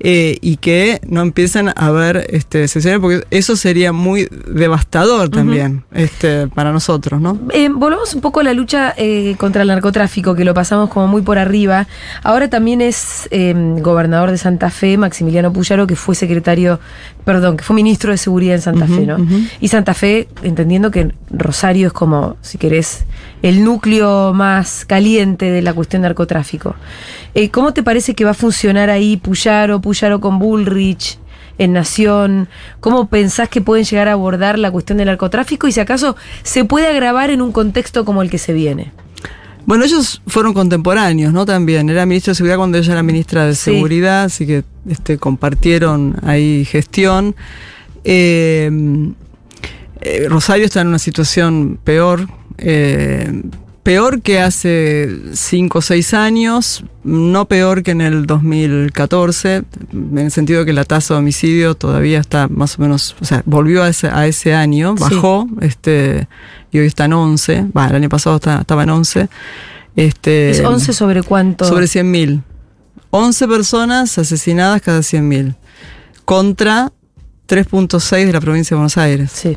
[0.00, 5.84] eh, y que no empiecen a haber este, sesiones, porque eso sería muy devastador también
[5.92, 7.38] este, para nosotros, ¿no?
[7.52, 11.06] Eh, volvamos un poco a la lucha eh, contra el narcotráfico, que lo pasamos como
[11.06, 11.86] muy por arriba.
[12.22, 16.80] Ahora también es gobernador de Santa Fe, Maximiliano Puyaro, que fue secretario,
[17.24, 19.16] perdón, que fue ministro de Seguridad en Santa Fe, ¿no?
[19.60, 23.04] Y Santa Fe, entendiendo que Rosario es como, si querés,
[23.42, 26.74] el núcleo más caliente de la cuestión narcotráfico.
[27.34, 31.18] Eh, ¿Cómo te parece que va a funcionar ahí Puyaro, Puyaro con Bullrich?
[31.56, 32.48] en Nación?
[32.80, 36.64] ¿Cómo pensás que pueden llegar a abordar la cuestión del narcotráfico y si acaso se
[36.64, 38.92] puede agravar en un contexto como el que se viene?
[39.66, 41.46] Bueno, ellos fueron contemporáneos, ¿no?
[41.46, 41.88] También.
[41.88, 43.72] Era ministro de Seguridad cuando ella era ministra de Sí.
[43.72, 47.34] Seguridad, así que este, compartieron ahí gestión.
[48.04, 48.70] Eh,
[50.00, 52.28] eh, Rosario está en una situación peor.
[52.58, 53.42] eh,
[53.84, 59.62] peor que hace 5 o 6 años, no peor que en el 2014,
[59.92, 63.24] en el sentido de que la tasa de homicidio todavía está más o menos, o
[63.24, 65.02] sea, volvió a ese, a ese año, Sí.
[65.02, 66.26] bajó, este,
[66.72, 69.28] y hoy está en 11, va, el año pasado está- estaba en 11.
[69.96, 71.64] Este, ¿Es 11 sobre cuánto?
[71.66, 72.42] sobre 100.000.
[73.10, 75.54] 11 personas asesinadas cada 100.000.
[76.24, 76.90] Contra
[77.46, 79.56] 3.6 de la provincia de Buenos Aires Sí.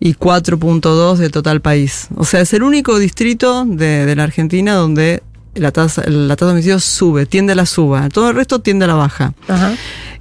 [0.00, 2.08] Y 4.2 del total país.
[2.16, 5.22] O sea, es el único distrito de, de la Argentina donde
[5.54, 8.08] la tasa, la tasa de homicidios sube, tiende a la suba.
[8.08, 9.34] Todo el resto tiende a la baja.
[9.48, 9.74] Ajá.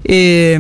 [0.06, 0.60] Eh,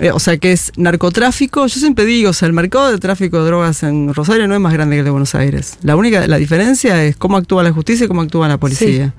[0.00, 1.66] eh, o sea, que es narcotráfico.
[1.66, 4.60] Yo siempre digo, o sea, el mercado de tráfico de drogas en Rosario no es
[4.60, 5.78] más grande que el de Buenos Aires.
[5.82, 9.14] La única, la diferencia es cómo actúa la justicia y cómo actúa la policía.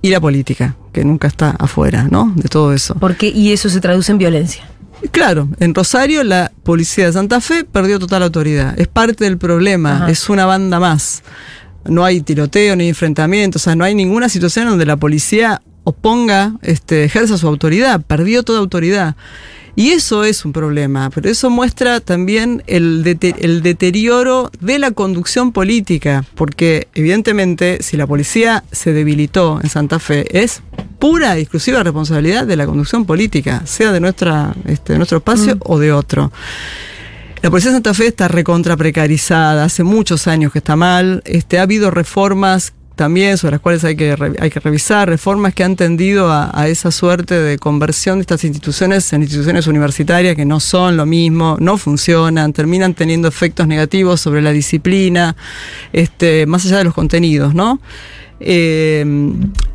[0.00, 2.32] Y la política, que nunca está afuera, ¿no?
[2.36, 2.94] De todo eso.
[3.00, 4.64] Porque, y eso se traduce en violencia.
[5.10, 8.78] Claro, en Rosario la policía de Santa Fe perdió total autoridad.
[8.78, 10.10] Es parte del problema, Ajá.
[10.10, 11.22] es una banda más.
[11.84, 16.54] No hay tiroteo ni enfrentamiento, o sea, no hay ninguna situación donde la policía oponga,
[16.62, 19.16] este, ejerza su autoridad, perdió toda autoridad.
[19.78, 25.52] Y eso es un problema, pero eso muestra también el, el deterioro de la conducción
[25.52, 30.62] política, porque evidentemente si la policía se debilitó en Santa Fe es
[30.98, 35.56] pura y exclusiva responsabilidad de la conducción política, sea de, nuestra, este, de nuestro espacio
[35.60, 36.32] o de otro.
[37.40, 41.22] La policía de Santa Fe está recontra precarizada, hace muchos años que está mal.
[41.24, 45.62] Este, ha habido reformas también sobre las cuales hay que, hay que revisar, reformas que
[45.62, 50.58] han tendido a, esa suerte de conversión de estas instituciones en instituciones universitarias que no
[50.58, 55.36] son lo mismo, no funcionan, terminan teniendo efectos negativos sobre la disciplina,
[55.92, 57.80] este, más allá de los contenidos, ¿no?
[58.40, 59.04] Eh,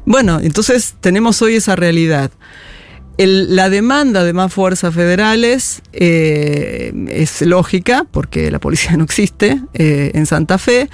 [0.06, 2.30] bueno, entonces tenemos hoy esa realidad.
[3.18, 10.12] La demanda de más fuerzas federales eh, es lógica, porque la policía no existe eh,
[10.14, 10.90] en Santa Fe,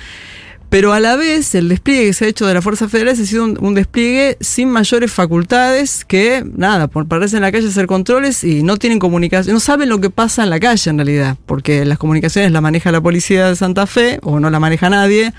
[0.69, 3.25] pero a la vez el despliegue que se ha hecho de las fuerzas federales ha
[3.25, 8.43] sido un, despliegue sin mayores facultades que, nada, por pararse en la calle hacer controles
[8.43, 11.85] y no tienen comunicación, no saben lo que pasa en la calle en realidad, porque
[11.85, 15.33] las comunicaciones la maneja la policía de Santa Fe o no la maneja nadie.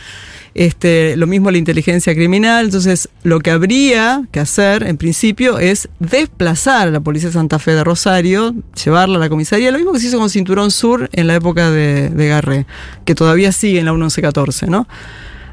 [0.54, 2.64] Este, lo mismo la inteligencia criminal.
[2.66, 7.58] Entonces, lo que habría que hacer, en principio, es desplazar a la Policía de Santa
[7.58, 9.70] Fe de Rosario, llevarla a la comisaría.
[9.70, 12.66] Lo mismo que se hizo con Cinturón Sur en la época de, de Garré,
[13.04, 14.88] que todavía sigue en la 1114, ¿no?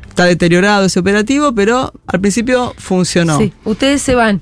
[0.09, 3.37] Está deteriorado ese operativo, pero al principio funcionó.
[3.37, 3.53] Sí.
[3.65, 4.41] Ustedes se van.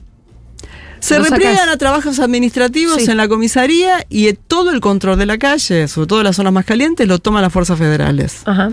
[0.99, 3.11] Se repliegan a trabajos administrativos Sí.
[3.11, 6.65] en la comisaría y todo el control de la calle, sobre todo las zonas más
[6.65, 8.41] calientes, lo toman las fuerzas federales.
[8.45, 8.71] Ajá.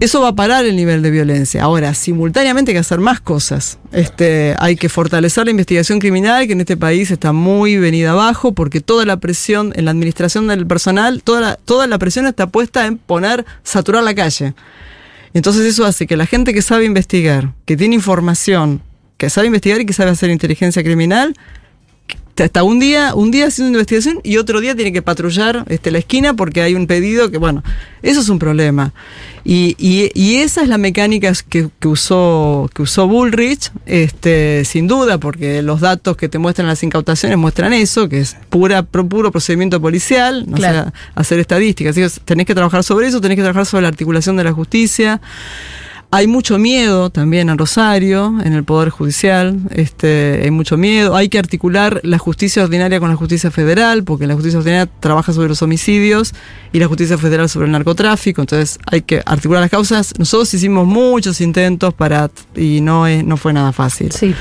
[0.00, 1.62] Eso va a parar el nivel de violencia.
[1.62, 3.78] Ahora, simultáneamente hay que hacer más cosas.
[3.92, 8.52] Este, hay que fortalecer la investigación criminal, que en este país está muy venida abajo,
[8.52, 12.46] porque toda la presión en la administración del personal, toda la, toda la presión está
[12.46, 14.54] puesta en poner, saturar la calle.
[15.34, 18.80] Entonces eso hace que la gente que sabe investigar, que tiene información,
[19.18, 21.34] que sabe investigar y que sabe hacer inteligencia criminal,
[22.38, 25.98] hasta un día, un día haciendo investigación y otro día tiene que patrullar este, la
[25.98, 27.62] esquina porque hay un pedido que, bueno,
[28.02, 28.92] eso es un problema.
[29.44, 34.86] Y, y, y esa es la mecánica que, que, usó, que usó Bullrich, este, sin
[34.86, 39.30] duda, porque los datos que te muestran las incautaciones muestran eso, que es pura, puro
[39.30, 40.82] procedimiento policial, no Claro.
[40.84, 41.96] sea, hacer estadísticas.
[41.96, 44.52] Así que tenés que trabajar sobre eso, tenés que trabajar sobre la articulación de la
[44.52, 45.20] justicia.
[46.12, 51.14] Hay mucho miedo también en Rosario, en el Poder Judicial, este, hay mucho miedo.
[51.14, 55.32] Hay que articular la justicia ordinaria con la justicia federal, porque la justicia ordinaria trabaja
[55.32, 56.34] sobre los homicidios
[56.72, 60.12] y la justicia federal sobre el narcotráfico, entonces hay que articular las causas.
[60.18, 64.10] Nosotros hicimos muchos intentos para y no, es, no fue nada fácil.
[64.10, 64.34] Sí.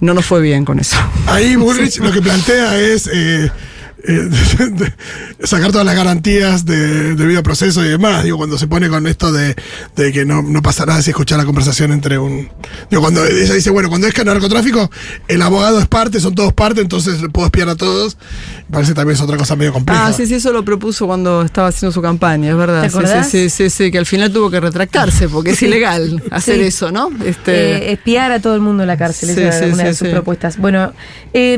[0.00, 0.96] No nos fue bien con eso.
[1.26, 3.50] Ahí Bullrich lo que plantea es eh,
[4.08, 4.28] eh,
[5.44, 8.24] sacar todas las garantías de debido proceso y demás.
[8.24, 9.54] Digo, cuando se pone con esto de,
[9.96, 12.48] de que no, no pasa nada si escuchar la conversación entre un.
[12.90, 14.90] Digo, cuando ella dice, bueno, cuando es que narcotráfico,
[15.28, 18.16] el abogado es parte, son todos parte, entonces puedo espiar a todos.
[18.70, 20.06] Parece también es otra cosa medio compleja.
[20.06, 22.82] Ah, sí, sí, eso lo propuso cuando estaba haciendo su campaña, es verdad.
[22.82, 23.28] ¿Te Sí, acordás?
[23.30, 26.62] Sí, sí, sí, sí, que al final tuvo que retractarse porque es ilegal hacer Sí.
[26.62, 27.10] eso, ¿no?
[27.24, 27.56] Este,
[27.90, 29.94] Eh, espiar a todo el mundo en la cárcel, Sí, esa era sí, una de
[29.94, 30.12] sus sí.
[30.12, 30.56] propuestas.
[30.58, 30.92] Bueno,
[31.32, 31.56] eh,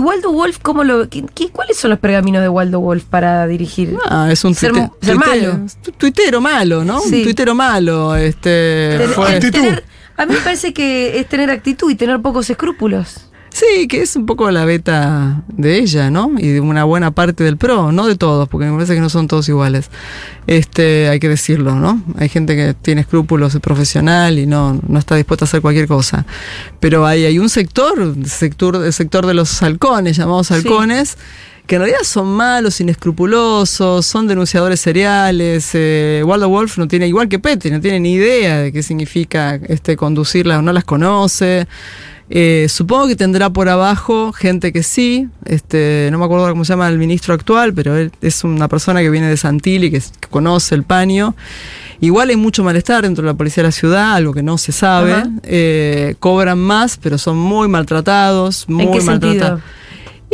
[0.00, 3.96] Waldo Wolf, ¿cómo lo, qué- qué- ¿cuáles son los pergaminos de Waldo Wolf para dirigir?
[4.08, 5.66] Ah, es un Ser- tuite- ser tuite- malo.
[5.82, 7.00] tu- Tuitero malo, ¿no?
[7.00, 7.18] Sí.
[7.18, 8.16] Un tuitero malo.
[8.16, 9.52] Este, Tener- fue- Actitud.
[9.60, 9.84] tener-
[10.16, 13.28] a mí me parece que es tener actitud y tener pocos escrúpulos.
[13.50, 16.32] Sí, que es un poco la beta de ella, ¿no?
[16.36, 19.08] Y de una buena parte del pro, no de todos, porque me parece que no
[19.08, 19.90] son todos iguales.
[20.48, 22.02] Este, hay que decirlo, ¿no?
[22.18, 25.86] Hay gente que tiene escrúpulos, es profesional y no, no está dispuesta a hacer cualquier
[25.86, 26.26] cosa.
[26.80, 30.54] Pero hay, hay un sector, el sector, el sector de los halcones, llamados Sí.
[31.66, 35.70] Que en realidad son malos, inescrupulosos, son denunciadores seriales.
[35.72, 39.54] Eh, Waldo Wolf no tiene, igual que Petty, no tiene ni idea de qué significa
[39.68, 41.66] este, conducirlas, no las conoce.
[42.30, 46.72] Eh, supongo que tendrá por abajo gente que sí, este, no me acuerdo cómo se
[46.72, 50.28] llama el ministro actual, pero él es una persona que viene de Santilli, que, que
[50.28, 51.34] conoce el paño.
[52.00, 54.72] Igual hay mucho malestar dentro de la policía de la ciudad, algo que no se
[54.72, 55.22] sabe.
[55.42, 59.60] Eh, cobran más, pero son muy maltratados, muy ¿En qué maltratados.
[59.60, 59.83] sentido?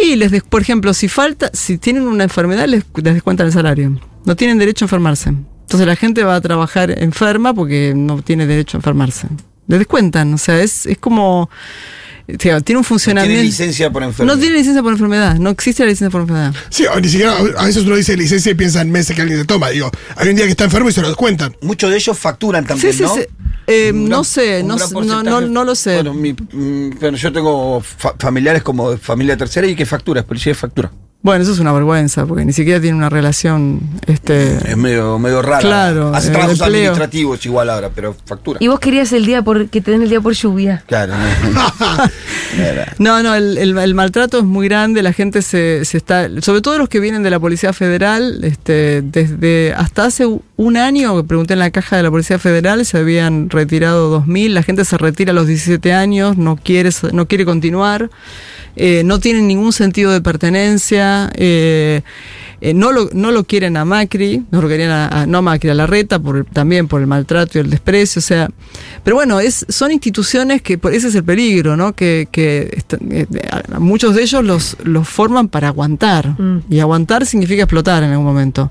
[0.03, 3.53] Y les, des- por ejemplo, si falta, si tienen una enfermedad, les, les descuentan el
[3.53, 4.01] salario.
[4.24, 5.28] No tienen derecho a enfermarse.
[5.30, 9.28] Entonces la gente va a trabajar enferma porque no tiene derecho a enfermarse.
[9.66, 11.42] Les descuentan, o sea, es, es como.
[11.42, 11.48] o
[12.40, 13.34] sea, tiene un No funcionamiento.
[13.34, 14.34] tiene licencia por enfermedad.
[14.34, 16.55] No tiene licencia por enfermedad, no existe la licencia por enfermedad.
[16.70, 19.38] Sí, o ni siquiera, a veces uno dice licencia y piensa en meses que alguien
[19.38, 19.68] se toma.
[19.70, 21.57] Digo, hay un día que está enfermo y se lo descuentan.
[21.62, 23.14] Muchos de ellos facturan también, Sí, sí, ¿no?
[23.14, 23.20] sí.
[23.71, 25.95] Eh, no gran- sé, no, sé, no, no, lo sé.
[25.95, 30.27] Bueno, mi- mm, bueno, yo tengo fa- familiares como familia tercera y que factura, es
[30.27, 30.91] policía de factura.
[31.23, 33.81] Bueno, eso es una vergüenza, porque ni siquiera tiene una relación.
[34.07, 35.61] Este, Es medio, medio raro.
[35.61, 36.68] Claro, Hace trabajos empleo.
[36.93, 38.59] administrativos igual ahora, pero factura.
[38.62, 40.83] Y vos querías el día por que te den el día por lluvia.
[40.87, 41.12] Claro.
[41.53, 41.61] no.
[42.99, 46.61] No, no, el, el- el maltrato es muy grande, la gente se, se está, sobre
[46.61, 51.23] todo los que vienen de la Policía Federal, este, desde hasta hace un año, que
[51.25, 54.99] pregunté en la caja de la Policía Federal, se habían retirado 2.000, la gente se
[54.99, 58.11] retira a los 17 años, no quiere, no quiere continuar,
[58.77, 62.03] eh, no tienen ningún sentido de pertenencia, eh,
[62.62, 65.43] eh, no, lo, no lo quieren a Macri, no lo querían a, a- no a
[65.43, 68.51] Macri, a Larreta, por, el- también por el maltrato y el desprecio, o sea,
[69.03, 71.95] pero bueno, es, son instituciones que, por ese es el peligro, ¿no?
[71.95, 72.95] Que, que est-
[73.51, 76.62] a- a muchos de ellos los, los forman para aguantar, Mm.
[76.68, 78.71] y aguantar significa explotar en algún momento.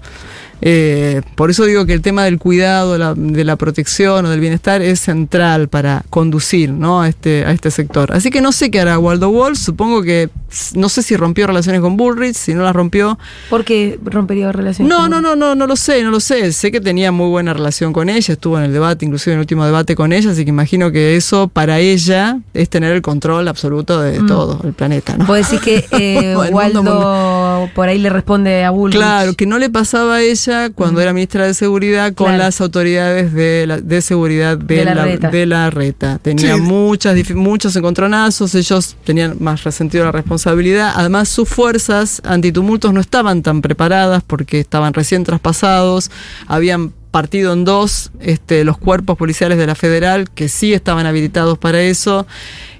[0.61, 4.39] Eh, por eso digo que el tema del cuidado, la- de la protección o del
[4.39, 7.01] bienestar es central para conducir ¿no?
[7.01, 8.11] a, este, a este sector.
[8.11, 10.29] Así que no sé qué hará Waldo Wolf, supongo que
[10.73, 13.17] no sé si rompió relaciones con Bullrich, si no las rompió.
[13.49, 14.89] ¿Por qué rompería relaciones?
[14.91, 16.51] No, con- no, no, no, no lo sé, no lo sé.
[16.51, 19.41] Sé que tenía muy buena relación con ella, estuvo en el debate, inclusive en el
[19.43, 23.47] último debate con ella, así que imagino que eso para ella es tener el control
[23.47, 24.27] absoluto de Mm.
[24.27, 25.31] todo el planeta, ¿no?
[25.33, 28.97] Decís que eh, Waldo por ahí le responde a Bullrich.
[28.97, 32.43] Claro, que no le pasaba a ella cuando era ministra de Seguridad con Claro.
[32.43, 35.29] las autoridades de, la- de seguridad de, De la la, reta.
[35.29, 36.19] de la reta.
[36.19, 36.61] Tenía Sí.
[36.61, 40.93] muchas, muchos encontronazos, ellos tenían más resentido la responsabilidad.
[40.95, 46.11] Además, sus fuerzas antitumultos no estaban tan preparadas porque estaban recién traspasados,
[46.47, 51.57] habían partido en dos este, los cuerpos policiales de la federal que sí estaban habilitados
[51.57, 52.27] para eso.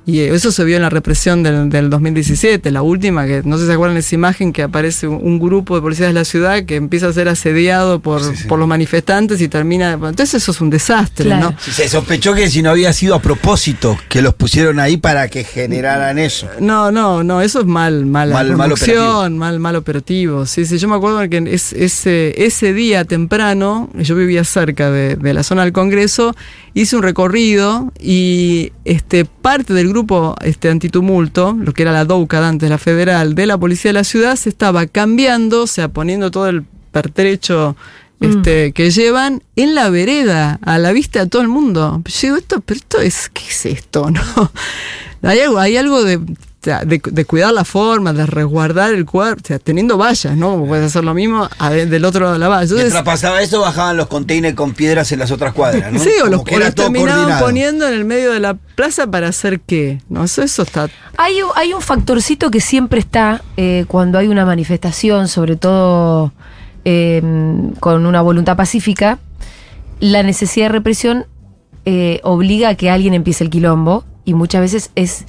[0.10, 3.64] Y eso se vio en la represión del, del 2017, la última, que no sé
[3.64, 6.64] si se acuerdan de esa imagen que aparece un, grupo de policías de la ciudad
[6.66, 8.48] que empieza a ser asediado por, Sí, sí.
[8.48, 9.94] por los manifestantes y termina.
[9.94, 11.52] Entonces eso es un desastre, Claro.
[11.52, 11.72] ¿no?
[11.72, 15.44] Se sospechó que si no había sido a propósito, que los pusieron ahí para que
[15.44, 16.48] generaran eso.
[16.60, 20.46] No, no, no, eso es mal, mala Mal- mal producción, mal, mal operativo.
[20.46, 25.16] Sí, sí, yo me acuerdo que es, ese, ese día temprano, yo vivía cerca de,
[25.16, 26.36] de la zona del Congreso,
[26.82, 32.48] hice un recorrido y este, parte del grupo este, antitumulto, lo que era la DOUCA
[32.48, 36.32] antes, la federal, de la policía de la ciudad, se estaba cambiando, o sea, poniendo
[36.32, 37.76] todo el pertrecho
[38.22, 42.02] este, que llevan en la vereda, a la vista de todo el mundo.
[42.06, 44.10] Yo digo, esto, pero esto es, ¿qué es esto?
[44.12, 44.52] ¿No?
[45.22, 46.20] Hay algo, hay algo de,
[46.62, 50.36] o sea, de, de cuidar la forma, de resguardar el cuerpo, o sea, teniendo vallas,
[50.36, 50.66] ¿no?
[50.66, 52.64] Puedes hacer lo mismo a- del otro lado de la valla.
[52.64, 56.00] Entonces, Mientras pasaba eso, bajaban los containers con piedras en las otras cuadras, ¿no?
[56.00, 57.46] Sí, o los, o terminaban coordinado.
[57.46, 60.02] poniendo en el medio de la plaza para hacer qué.
[60.10, 60.90] No, eso, eso está.
[61.16, 66.34] Hay, un- hay un factorcito que siempre está eh, cuando hay una manifestación, sobre todo
[66.84, 67.22] eh,
[67.80, 69.18] con una voluntad pacífica,
[70.02, 71.26] la necesidad de represión
[71.86, 75.26] eh, obliga a que alguien empiece el quilombo y muchas veces es,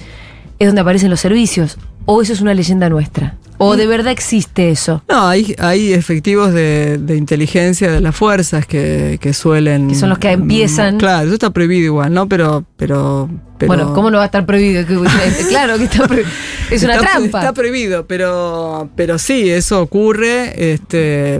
[0.61, 1.77] es donde aparecen los servicios.
[2.05, 3.35] O eso es una leyenda nuestra.
[3.57, 5.03] O de verdad existe eso.
[5.07, 9.89] No, hay, hay efectivos de, de inteligencia de las fuerzas que, que suelen.
[9.89, 10.95] Que son los que empiezan.
[10.95, 12.27] Mm, Claro, eso está prohibido igual, ¿no?
[12.27, 12.65] Pero.
[12.77, 13.29] pero,
[13.59, 14.83] pero Bueno, ¿cómo no va a estar prohibido?
[15.49, 16.29] Claro que está prohibido.
[16.71, 17.39] Es una Está- trampa.
[17.39, 20.71] Está prohibido, pero, pero sí, eso ocurre.
[20.73, 21.39] Este,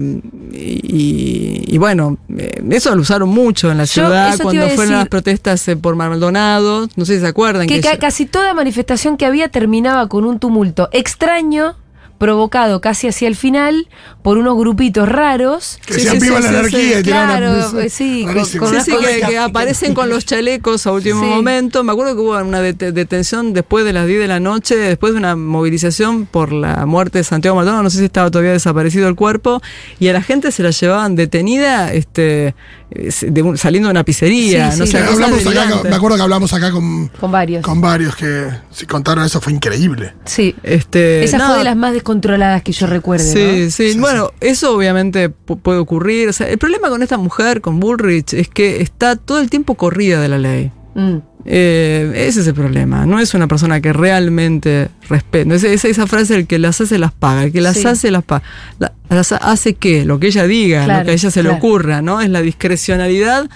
[0.53, 4.91] y, y bueno, eh, eso lo usaron mucho en la Yo ciudad cuando fueron decir.
[4.91, 6.87] las protestas eh, por Maldonado.
[6.95, 7.67] No sé si se acuerdan.
[7.67, 11.75] que que ca- casi toda manifestación que había terminaba con un tumulto extraño
[12.21, 13.87] provocado casi hacia el final
[14.21, 15.79] por unos grupitos raros.
[15.85, 18.21] Que Sí, decían sí, viva sí, la sí, anarquía sí, y tiraban claro, una- sí,
[18.23, 18.59] con- Rarísimo.
[18.59, 21.27] con Sí, unas sí, cosas que, que aparecen con los chalecos a último Sí.
[21.27, 21.83] momento.
[21.83, 25.13] Me acuerdo que hubo una det- detención después de las 10 de la noche, después
[25.13, 27.81] de una movilización por la muerte de Santiago Maldonado.
[27.81, 29.59] No sé si estaba todavía desaparecido el cuerpo.
[29.99, 32.53] Y a la gente se la llevaban detenida este,
[32.91, 34.71] eh, de un- saliendo de una pizzería.
[34.71, 34.91] Sí, no sí.
[34.91, 35.89] sé, Que cosas hablamos acá, delirantes.
[35.89, 37.63] me acuerdo que hablamos acá con, con varios.
[37.63, 40.13] con varios que si contaron eso fue increíble.
[40.25, 40.55] Sí.
[40.61, 43.23] Este, Esa no, fue de las más descontroladas que yo recuerde.
[43.23, 43.71] Sí, ¿no?
[43.93, 46.29] sí, Bueno, eso obviamente pu- puede ocurrir.
[46.29, 49.75] O sea, el problema con esta mujer, con Bullrich, es que está todo el tiempo
[49.75, 50.71] corrida de la ley.
[50.95, 51.17] Mm.
[51.45, 53.05] Eh, ese es el problema.
[53.07, 55.55] No es una persona que realmente respeta.
[55.55, 57.45] Es, es esa frase: el que las hace, las paga.
[57.45, 57.87] El que las Sí.
[57.87, 58.43] hace, las paga.
[58.77, 60.05] La- las hace qué?
[60.05, 62.21] Lo que ella diga, Claro, lo que a ella se le ocurra, ¿no?
[62.21, 63.49] Es la discrecionalidad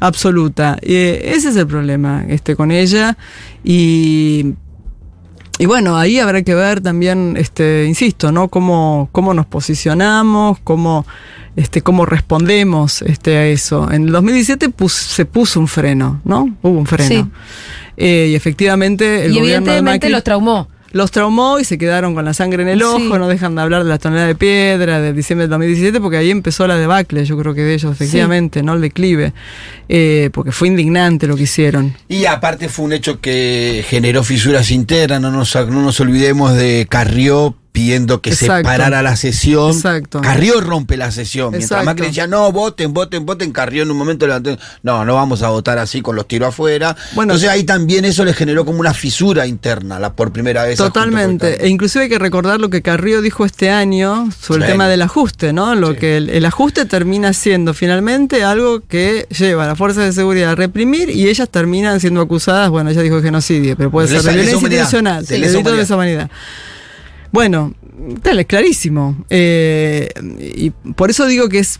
[0.00, 0.78] absoluta.
[0.82, 3.16] Y, eh, ese es el problema este, con ella.
[3.62, 4.54] Y.
[5.58, 8.48] Y bueno, ahí habrá que ver también, este, insisto, ¿no?
[8.48, 11.04] Cómo, cómo nos posicionamos, cómo,
[11.56, 13.90] este, cómo respondemos este, a eso.
[13.90, 16.56] En el 2017 pus- se puso un freno, ¿no?
[16.62, 17.08] Hubo un freno.
[17.08, 17.24] Sí.
[17.96, 20.68] Eh, y efectivamente el Y gobierno de evidentemente Macri los traumó.
[20.92, 23.08] Los traumó y se quedaron con la sangre en el ojo, Sí.
[23.08, 26.30] no dejan de hablar de la tonelada de piedra de diciembre del 2017, porque ahí
[26.30, 28.74] empezó la debacle, yo creo que de ellos, efectivamente, ¿no?
[28.74, 29.32] El declive,
[29.88, 31.94] eh, porque fue indignante lo que hicieron.
[32.08, 36.86] Y aparte fue un hecho que generó fisuras internas, no nos, no nos olvidemos de
[36.88, 38.64] Carrió pidiendo que se Exacto.
[38.68, 39.70] parara la sesión.
[39.70, 40.20] Exacto.
[40.20, 41.50] Carrió rompe la sesión.
[41.52, 41.84] Mientras Exacto.
[41.86, 45.50] Macri decía, no, voten, voten, voten, Carrió en un momento levantó, no, no vamos a
[45.50, 46.96] votar así con los tiros afuera.
[47.14, 50.76] Bueno, Entonces ahí también eso le generó como una fisura interna la, por primera vez.
[50.76, 51.52] Totalmente.
[51.52, 51.66] Carrió.
[51.66, 55.02] E inclusive hay que recordar lo que Carrillo dijo este año sobre el tema del
[55.02, 55.76] ajuste, ¿no?
[55.76, 55.98] Lo Sí.
[55.98, 60.50] que el, el ajuste termina siendo finalmente algo que lleva a las fuerzas de seguridad
[60.50, 64.68] a reprimir y ellas terminan siendo acusadas, bueno, ella dijo genocidio, pero puede ser violencia
[64.68, 66.28] lesa delito de lesa humanidad.
[67.32, 67.74] Bueno,
[68.22, 69.24] tal, es clarísimo.
[69.30, 70.08] Eh,
[70.38, 71.78] y por eso digo que es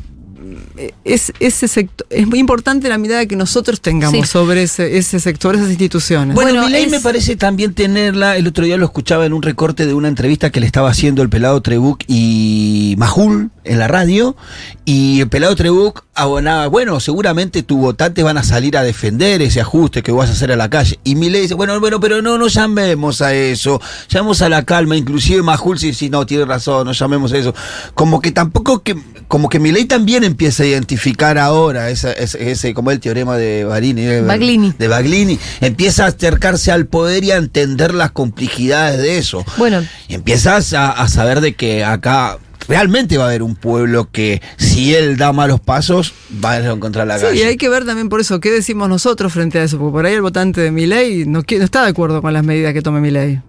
[1.05, 4.27] es, ese sector, es muy importante la mirada que nosotros tengamos Sí.
[4.33, 6.35] sobre ese, ese sector, esas instituciones.
[6.35, 8.37] Bueno, Bueno, Milei es- me parece también tenerla.
[8.37, 11.23] El otro día lo escuchaba en un recorte de una entrevista que le estaba haciendo
[11.23, 14.37] el pelado Trebuc y Majul en la radio.
[14.85, 19.61] Y el pelado Trebuc abonaba, bueno, seguramente tus votantes van a salir a defender ese
[19.61, 20.99] ajuste que vas a hacer a la calle.
[21.05, 23.81] Y Milei dice, bueno, bueno, pero no, no llamemos a eso.
[24.09, 24.97] Llamemos a la calma.
[24.97, 27.55] Inclusive Majul sí, sí, no, tiene razón, no llamemos a eso.
[27.95, 28.97] Como que tampoco que,
[29.29, 33.65] como que Milei también empieza a identificar ahora esa- ese, ese, como el teorema de
[33.65, 34.73] Barini, eh, Baglini.
[34.79, 39.45] de Baglini, empieza a acercarse al poder y a entender las complejidades de eso.
[39.57, 42.39] Bueno, Y empiezas a, a saber de que acá
[42.69, 46.13] realmente va a haber un pueblo que si él da malos pasos
[46.45, 47.41] va a encontrar la Sí, calle.
[47.41, 50.07] y hay que ver también por eso qué decimos nosotros frente a eso, porque por
[50.07, 53.41] ahí el votante de Milei no, está de acuerdo con las medidas que tome Milei.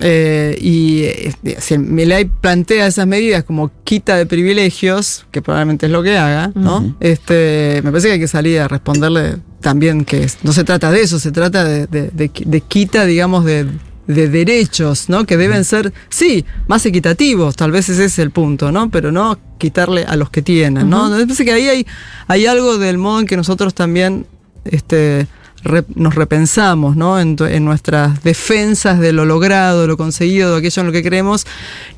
[0.00, 5.92] Eh, y eh, si Milei plantea esas medidas como quita de privilegios, que probablemente es
[5.92, 6.96] lo que haga, ¿no?
[7.00, 11.02] Este, me parece que hay que salir a responderle también que no se trata de
[11.02, 13.66] eso, se trata de, de- de qui- de quita, digamos, de,
[14.06, 15.24] de derechos, ¿no?
[15.26, 18.90] Que deben ser, sí, más equitativos, tal vez ese es el punto, ¿no?
[18.90, 21.08] Pero no quitarle a los que tienen, ¿no?
[21.08, 21.86] Me parece que ahí hay,
[22.26, 24.26] hay algo del modo en que nosotros también
[24.64, 25.28] este,
[25.62, 27.20] re- nos repensamos, ¿no?
[27.20, 31.46] En, nuestras defensas de lo logrado, lo conseguido, de aquello en lo que creemos,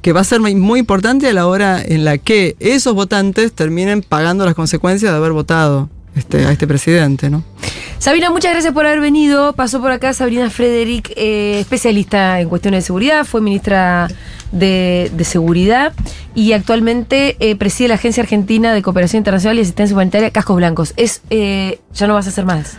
[0.02, 4.02] que va a ser muy importante a la hora en la que esos votantes terminen
[4.02, 7.42] pagando las consecuencias de haber votado este, a este presidente, ¿no?
[7.98, 9.54] Sabina, muchas gracias por haber venido.
[9.54, 14.08] Pasó por acá Sabrina Frederick, eh, especialista en cuestiones de seguridad, fue ministra
[14.52, 15.94] de, Seguridad
[16.34, 20.92] y actualmente eh, preside la Agencia Argentina de Cooperación Internacional y Asistencia Humanitaria Cascos Blancos.
[20.96, 22.76] Es, eh, ya no vas a hacer más.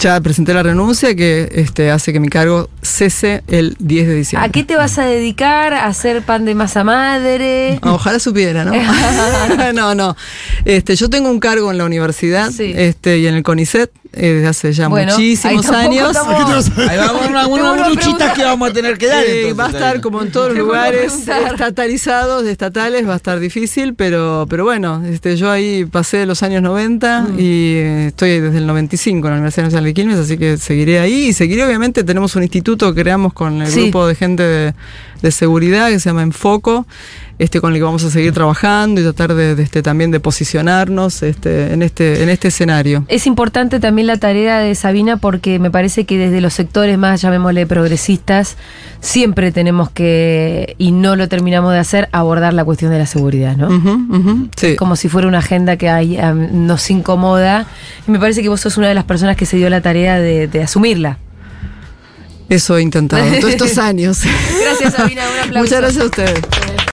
[0.00, 4.48] Ya presenté la renuncia que este, hace que mi cargo cese el 10 de diciembre.
[4.48, 5.72] ¿A qué te vas a dedicar?
[5.72, 7.78] ¿A hacer pan de masa madre?
[7.82, 8.72] Ah, Ojalá supiera, ¿no?
[9.74, 10.16] no, no.
[10.64, 12.72] Este, yo tengo un cargo en la universidad Sí.
[12.76, 16.10] este, y en el CONICET desde hace ya Bueno, muchísimos años.
[16.10, 19.24] estamos- Ahí vamos una, una, una que vamos a tener que dar.
[19.24, 20.00] Eh, entonces, va a estar ahí.
[20.00, 21.12] como en todos los lugares
[21.52, 26.62] estatalizados, estatales, va a estar difícil, pero, pero bueno, este, yo ahí pasé los años
[26.62, 27.38] 90 Mm.
[27.38, 31.00] y eh, estoy desde el 95 en la Universidad Nacional de Quilmes, así que seguiré
[31.00, 33.82] ahí y seguiré, obviamente, tenemos un instituto que creamos con el Sí.
[33.82, 34.74] grupo de gente de,
[35.22, 36.86] de seguridad que se llama Enfoco,
[37.38, 40.18] este, con el que vamos a seguir trabajando y tratar de, de, este, también de
[40.18, 43.04] posicionarnos este, en, este, en este escenario.
[43.08, 47.22] Es importante también la tarea de Sabina porque me parece que desde los sectores más,
[47.22, 48.56] llamémosle progresistas,
[49.00, 53.56] siempre tenemos que, y no lo terminamos de hacer, abordar la cuestión de la seguridad,
[53.56, 53.68] ¿no?
[53.68, 54.76] Ujú, sí.
[54.76, 56.18] Como si fuera una agenda que hay,
[56.52, 57.66] nos incomoda.
[58.06, 60.18] Y me parece que vos sos una de las personas que se dio la tarea
[60.18, 61.18] de, de asumirla.
[62.48, 64.22] Eso he intentado todos estos años.
[64.62, 65.22] Gracias, Sabina.
[65.22, 65.58] Un aplauso.
[65.60, 66.40] Muchas gracias a ustedes.